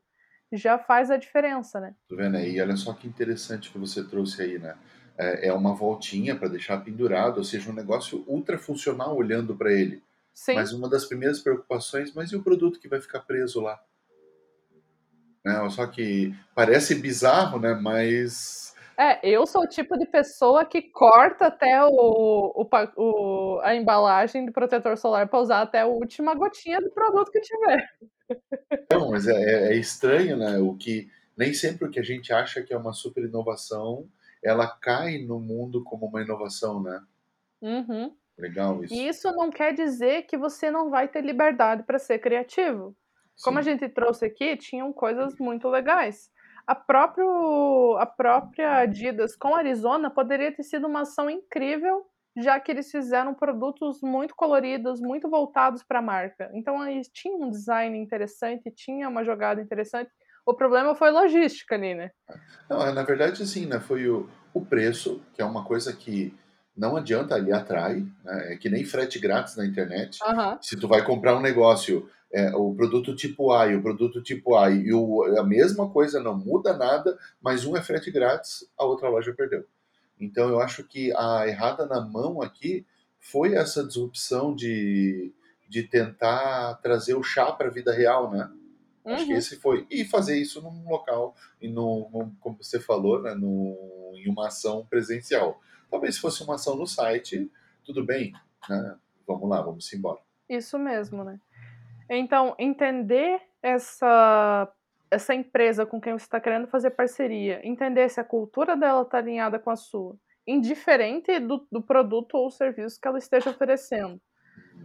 já 0.52 0.78
faz 0.78 1.12
a 1.12 1.18
diferença, 1.18 1.80
né? 1.80 1.96
Tô 2.08 2.16
vendo 2.16 2.38
aí? 2.38 2.62
Olha 2.62 2.78
só 2.78 2.94
que 2.94 3.08
interessante 3.08 3.72
que 3.72 3.78
você 3.78 4.04
trouxe 4.04 4.42
aí, 4.42 4.60
né? 4.60 4.78
É, 5.18 5.48
é 5.48 5.54
uma 5.54 5.76
voltinha 5.76 6.36
para 6.36 6.48
deixar 6.48 6.84
pendurado, 6.84 7.38
ou 7.38 7.44
seja, 7.44 7.70
um 7.70 7.74
negócio 7.74 8.24
ultra 8.28 8.58
funcional 8.58 9.16
olhando 9.16 9.56
para 9.56 9.72
ele. 9.72 10.02
Sim. 10.34 10.56
Mas 10.56 10.74
uma 10.74 10.90
das 10.90 11.06
primeiras 11.06 11.40
preocupações, 11.40 12.14
mas 12.14 12.32
e 12.32 12.36
o 12.36 12.44
produto 12.44 12.80
que 12.80 12.88
vai 12.88 13.00
ficar 13.00 13.20
preso 13.20 13.62
lá? 13.62 13.80
Né? 15.46 15.70
Só 15.70 15.86
que 15.86 16.34
parece 16.56 16.96
bizarro, 16.96 17.60
né? 17.60 17.74
Mas 17.76 18.64
é, 18.98 19.28
eu 19.28 19.46
sou 19.48 19.64
o 19.64 19.68
tipo 19.68 19.98
de 19.98 20.06
pessoa 20.06 20.66
que 20.66 20.82
corta 20.82 21.48
até 21.48 21.84
o, 21.84 22.54
o, 22.56 22.70
o 22.98 23.60
a 23.62 23.76
embalagem 23.76 24.46
do 24.46 24.52
protetor 24.52 24.98
solar 24.98 25.28
para 25.28 25.40
usar 25.40 25.62
até 25.62 25.82
a 25.82 25.88
última 25.88 26.36
gotinha 26.36 26.80
do 26.80 26.92
produto 26.92 27.32
que 27.32 27.42
tiver. 27.42 27.90
Não, 28.92 29.10
mas 29.10 29.28
é, 29.28 29.34
é, 29.34 29.74
é, 29.74 29.76
estranho, 29.76 30.38
né? 30.38 30.60
O 30.60 30.76
que 30.76 31.10
nem 31.36 31.54
sempre 31.54 31.88
o 31.88 31.90
que 31.90 32.00
a 32.00 32.04
gente 32.04 32.32
acha 32.32 32.62
que 32.62 32.74
é 32.74 32.78
uma 32.78 32.94
super 32.94 33.24
inovação, 33.24 34.08
ela 34.44 34.68
cai 34.68 35.20
no 35.20 35.40
mundo 35.40 35.84
como 35.84 36.08
uma 36.08 36.22
inovação, 36.22 36.82
né? 36.82 37.02
Uhum. 37.62 38.16
Legal 38.38 38.84
isso. 38.84 38.94
E 38.94 39.08
isso 39.08 39.32
não 39.32 39.50
quer 39.50 39.74
dizer 39.74 40.24
que 40.24 40.38
você 40.38 40.70
não 40.70 40.90
vai 40.90 41.08
ter 41.08 41.22
liberdade 41.22 41.84
para 41.84 42.00
ser 42.00 42.20
criativo. 42.20 42.96
Sim. 43.36 43.46
Como 43.46 43.60
a 43.60 43.62
gente 43.62 43.88
trouxe 43.90 44.26
aqui, 44.26 44.58
tinham 44.58 44.92
coisas 44.92 45.38
muito 45.40 45.68
legais. 45.68 46.32
A, 46.66 46.76
próprio, 46.76 47.98
a 48.00 48.06
própria 48.06 48.78
Adidas 48.78 49.36
com 49.36 49.56
Arizona 49.56 50.10
poderia 50.10 50.52
ter 50.52 50.64
sido 50.64 50.88
uma 50.88 51.02
ação 51.02 51.30
incrível, 51.30 52.06
já 52.38 52.60
que 52.60 52.72
eles 52.72 52.90
fizeram 52.90 53.34
produtos 53.34 54.02
muito 54.02 54.34
coloridos, 54.36 55.00
muito 55.02 55.30
voltados 55.30 55.84
para 55.84 56.00
a 56.00 56.02
marca. 56.02 56.50
Então 56.54 56.88
eles 56.88 57.10
tinham 57.10 57.42
um 57.42 57.50
design 57.50 57.98
interessante, 57.98 58.72
tinha 58.72 59.10
uma 59.10 59.24
jogada 59.24 59.62
interessante. 59.62 60.10
O 60.46 60.54
problema 60.54 60.94
foi 60.96 61.12
logística 61.12 61.76
ali, 61.76 61.94
né? 61.94 62.12
Não, 62.70 62.86
é, 62.86 62.92
na 62.92 63.04
verdade, 63.04 63.44
assim, 63.44 63.66
né? 63.66 63.80
Foi 63.80 64.08
o, 64.10 64.30
o 64.54 64.66
preço, 64.66 65.22
que 65.34 65.42
é 65.42 65.46
uma 65.46 65.64
coisa 65.64 65.94
que 65.94 66.34
não 66.76 66.96
adianta, 66.96 67.36
ali 67.36 67.54
atrai, 67.54 68.06
né? 68.24 68.54
É 68.54 68.58
que 68.58 68.70
nem 68.70 68.84
frete 68.84 69.20
grátis 69.20 69.56
na 69.56 69.66
internet. 69.66 70.20
Uhum. 70.26 70.58
Se 70.62 70.76
tu 70.76 70.88
vai 70.88 71.04
comprar 71.04 71.36
um 71.36 71.42
negócio 71.42 72.10
é, 72.34 72.54
o 72.56 72.74
produto 72.74 73.16
tipo 73.16 73.52
A 73.52 73.68
e 73.68 73.76
o 73.76 73.82
produto 73.82 74.22
tipo 74.22 74.56
A 74.56 74.72
e 74.72 74.92
o, 74.92 75.24
a 75.38 75.44
mesma 75.44 75.88
coisa 75.90 76.20
não 76.20 76.36
muda 76.36 76.76
nada, 76.76 77.18
mas 77.40 77.64
um 77.64 77.78
é 77.78 77.82
frete 77.82 78.10
grátis, 78.10 78.68
a 78.76 78.84
outra 78.84 79.08
loja 79.08 79.34
perdeu. 79.34 79.64
Então 80.20 80.50
eu 80.50 80.60
acho 80.60 80.84
que 80.84 81.14
a 81.16 81.48
errada 81.48 81.86
na 81.86 82.02
mão 82.02 82.42
aqui 82.42 82.86
foi 83.20 83.54
essa 83.54 83.84
disrupção 83.86 84.56
de, 84.56 85.32
de 85.70 85.84
tentar 85.84 86.80
trazer 86.82 87.14
o 87.14 87.24
chá 87.24 87.52
para 87.52 87.68
a 87.68 87.72
vida 87.72 87.94
real, 87.94 88.32
né? 88.32 88.50
Uhum. 89.06 89.14
Acho 89.14 89.26
que 89.26 89.34
esse 89.34 89.56
foi. 89.58 89.86
E 89.90 90.06
fazer 90.06 90.38
isso 90.38 90.62
num 90.62 90.88
local, 90.90 91.36
e 91.62 91.68
no, 91.68 92.32
como 92.40 92.58
você 92.62 92.80
falou, 92.80 93.22
né, 93.22 93.34
no, 93.34 94.14
em 94.16 94.30
uma 94.30 94.48
ação 94.48 94.86
presencial. 94.86 95.60
Talvez 95.90 96.16
se 96.16 96.22
fosse 96.22 96.44
uma 96.44 96.56
ação 96.56 96.76
no 96.76 96.88
site, 96.88 97.52
tudo 97.84 98.06
bem, 98.06 98.34
né? 98.70 98.96
Vamos 99.28 99.50
lá, 99.50 99.62
vamos 99.62 99.92
embora. 99.94 100.20
Isso 100.50 100.78
mesmo, 100.80 101.24
né? 101.24 101.40
Então, 102.10 102.56
entender 102.58 103.42
essa, 103.62 104.72
essa 105.10 105.34
empresa 105.34 105.86
com 105.86 106.02
quem 106.02 106.14
você 106.14 106.26
está 106.26 106.40
querendo 106.40 106.68
fazer 106.68 106.92
parceria, 106.92 107.62
entender 107.64 108.10
se 108.10 108.20
a 108.20 108.24
cultura 108.24 108.76
dela 108.76 109.04
está 109.04 109.20
alinhada 109.20 109.60
com 109.60 109.70
a 109.70 109.76
sua, 109.76 110.18
indiferente 110.46 111.40
do, 111.40 111.66
do 111.72 111.82
produto 111.82 112.36
ou 112.36 112.52
serviço 112.52 113.00
que 113.00 113.08
ela 113.08 113.18
esteja 113.18 113.50
oferecendo. 113.50 114.22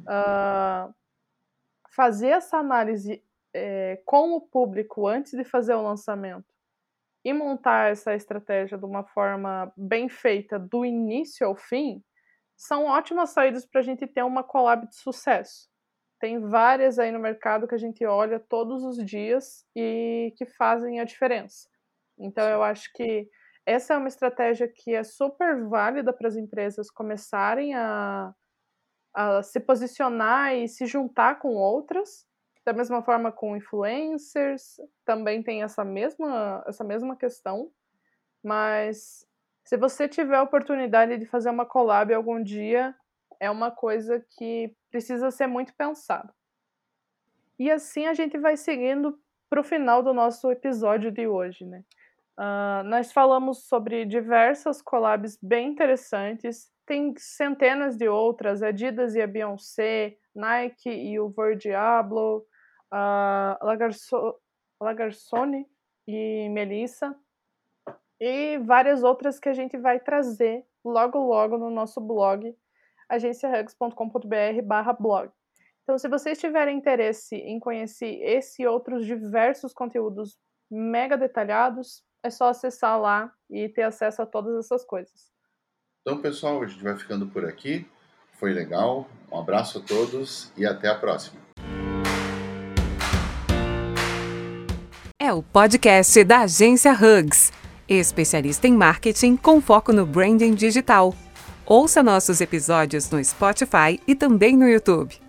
Uh, 0.02 0.94
fazer 1.90 2.28
essa 2.28 2.58
análise 2.58 3.22
é, 3.54 4.00
com 4.04 4.32
o 4.32 4.40
público 4.40 5.06
antes 5.06 5.32
de 5.32 5.44
fazer 5.44 5.74
o 5.74 5.82
lançamento 5.82 6.52
e 7.24 7.32
montar 7.32 7.90
essa 7.90 8.14
estratégia 8.14 8.78
de 8.78 8.84
uma 8.84 9.04
forma 9.04 9.72
bem 9.76 10.08
feita 10.08 10.58
do 10.58 10.84
início 10.84 11.46
ao 11.46 11.56
fim 11.56 12.02
são 12.56 12.86
ótimas 12.86 13.30
saídas 13.30 13.64
para 13.64 13.80
a 13.80 13.84
gente 13.84 14.06
ter 14.06 14.22
uma 14.22 14.42
collab 14.42 14.88
de 14.88 14.96
sucesso. 14.96 15.68
Tem 16.20 16.40
várias 16.40 16.98
aí 16.98 17.12
no 17.12 17.20
mercado 17.20 17.68
que 17.68 17.74
a 17.74 17.78
gente 17.78 18.04
olha 18.04 18.40
todos 18.40 18.82
os 18.82 18.96
dias 19.04 19.64
e 19.76 20.34
que 20.36 20.44
fazem 20.44 20.98
a 20.98 21.04
diferença. 21.04 21.68
Então 22.18 22.48
eu 22.48 22.62
acho 22.62 22.92
que 22.92 23.28
essa 23.64 23.94
é 23.94 23.96
uma 23.96 24.08
estratégia 24.08 24.66
que 24.66 24.94
é 24.94 25.04
super 25.04 25.68
válida 25.68 26.12
para 26.12 26.26
as 26.26 26.36
empresas 26.36 26.90
começarem 26.90 27.74
a, 27.74 28.34
a 29.14 29.42
se 29.42 29.60
posicionar 29.60 30.54
e 30.54 30.66
se 30.66 30.86
juntar 30.86 31.38
com 31.38 31.54
outras. 31.54 32.26
Da 32.68 32.72
mesma 32.74 33.02
forma 33.02 33.32
com 33.32 33.56
influencers, 33.56 34.78
também 35.02 35.42
tem 35.42 35.62
essa 35.62 35.82
mesma, 35.82 36.62
essa 36.66 36.84
mesma 36.84 37.16
questão. 37.16 37.72
Mas 38.44 39.26
se 39.64 39.78
você 39.78 40.06
tiver 40.06 40.36
a 40.36 40.42
oportunidade 40.42 41.16
de 41.16 41.24
fazer 41.24 41.48
uma 41.48 41.64
collab 41.64 42.12
algum 42.12 42.42
dia, 42.42 42.94
é 43.40 43.50
uma 43.50 43.70
coisa 43.70 44.22
que 44.36 44.76
precisa 44.90 45.30
ser 45.30 45.46
muito 45.46 45.72
pensada. 45.76 46.30
E 47.58 47.70
assim 47.70 48.06
a 48.06 48.12
gente 48.12 48.36
vai 48.36 48.54
seguindo 48.54 49.18
para 49.48 49.62
o 49.62 49.64
final 49.64 50.02
do 50.02 50.12
nosso 50.12 50.52
episódio 50.52 51.10
de 51.10 51.26
hoje, 51.26 51.64
né? 51.64 51.82
Uh, 52.38 52.84
nós 52.84 53.10
falamos 53.10 53.66
sobre 53.66 54.04
diversas 54.04 54.82
collabs 54.82 55.38
bem 55.40 55.68
interessantes, 55.70 56.70
tem 56.84 57.14
centenas 57.16 57.96
de 57.96 58.08
outras, 58.08 58.62
Adidas 58.62 59.14
e 59.14 59.22
a 59.22 59.26
Beyoncé, 59.26 60.18
Nike 60.34 60.90
e 60.90 61.18
o 61.18 61.30
Virgil 61.30 61.74
Abloh, 61.74 62.44
uh, 62.92 63.64
Lagarso 63.64 64.34
Lagarsone 64.80 65.66
e 66.06 66.48
Melissa, 66.50 67.14
e 68.20 68.58
várias 68.58 69.02
outras 69.02 69.38
que 69.38 69.48
a 69.48 69.54
gente 69.54 69.76
vai 69.76 70.00
trazer 70.00 70.64
logo 70.84 71.18
logo 71.18 71.58
no 71.58 71.70
nosso 71.70 72.00
blog 72.00 72.56
agenciahugs.com.br 73.08 74.94
blog. 75.00 75.30
Então, 75.82 75.96
se 75.98 76.08
vocês 76.08 76.38
tiverem 76.38 76.76
interesse 76.76 77.34
em 77.36 77.58
conhecer 77.58 78.20
esse 78.22 78.62
e 78.62 78.66
outros 78.66 79.06
diversos 79.06 79.72
conteúdos 79.72 80.36
mega 80.70 81.16
detalhados, 81.16 82.04
é 82.22 82.28
só 82.28 82.48
acessar 82.48 83.00
lá 83.00 83.32
e 83.48 83.68
ter 83.68 83.82
acesso 83.82 84.20
a 84.20 84.26
todas 84.26 84.54
essas 84.58 84.84
coisas. 84.84 85.32
Então, 86.02 86.20
pessoal, 86.20 86.62
a 86.62 86.66
gente 86.66 86.82
vai 86.82 86.96
ficando 86.96 87.26
por 87.26 87.46
aqui. 87.46 87.86
Foi 88.32 88.52
legal. 88.52 89.08
Um 89.32 89.38
abraço 89.38 89.78
a 89.78 89.82
todos 89.82 90.52
e 90.56 90.66
até 90.66 90.88
a 90.88 90.94
próxima. 90.94 91.47
É 95.28 95.32
o 95.34 95.42
podcast 95.42 96.24
da 96.24 96.38
Agência 96.38 96.90
Hugs, 96.90 97.52
especialista 97.86 98.66
em 98.66 98.72
marketing 98.72 99.36
com 99.36 99.60
foco 99.60 99.92
no 99.92 100.06
branding 100.06 100.54
digital. 100.54 101.14
Ouça 101.66 102.02
nossos 102.02 102.40
episódios 102.40 103.10
no 103.10 103.22
Spotify 103.22 104.00
e 104.06 104.14
também 104.14 104.56
no 104.56 104.66
YouTube. 104.66 105.27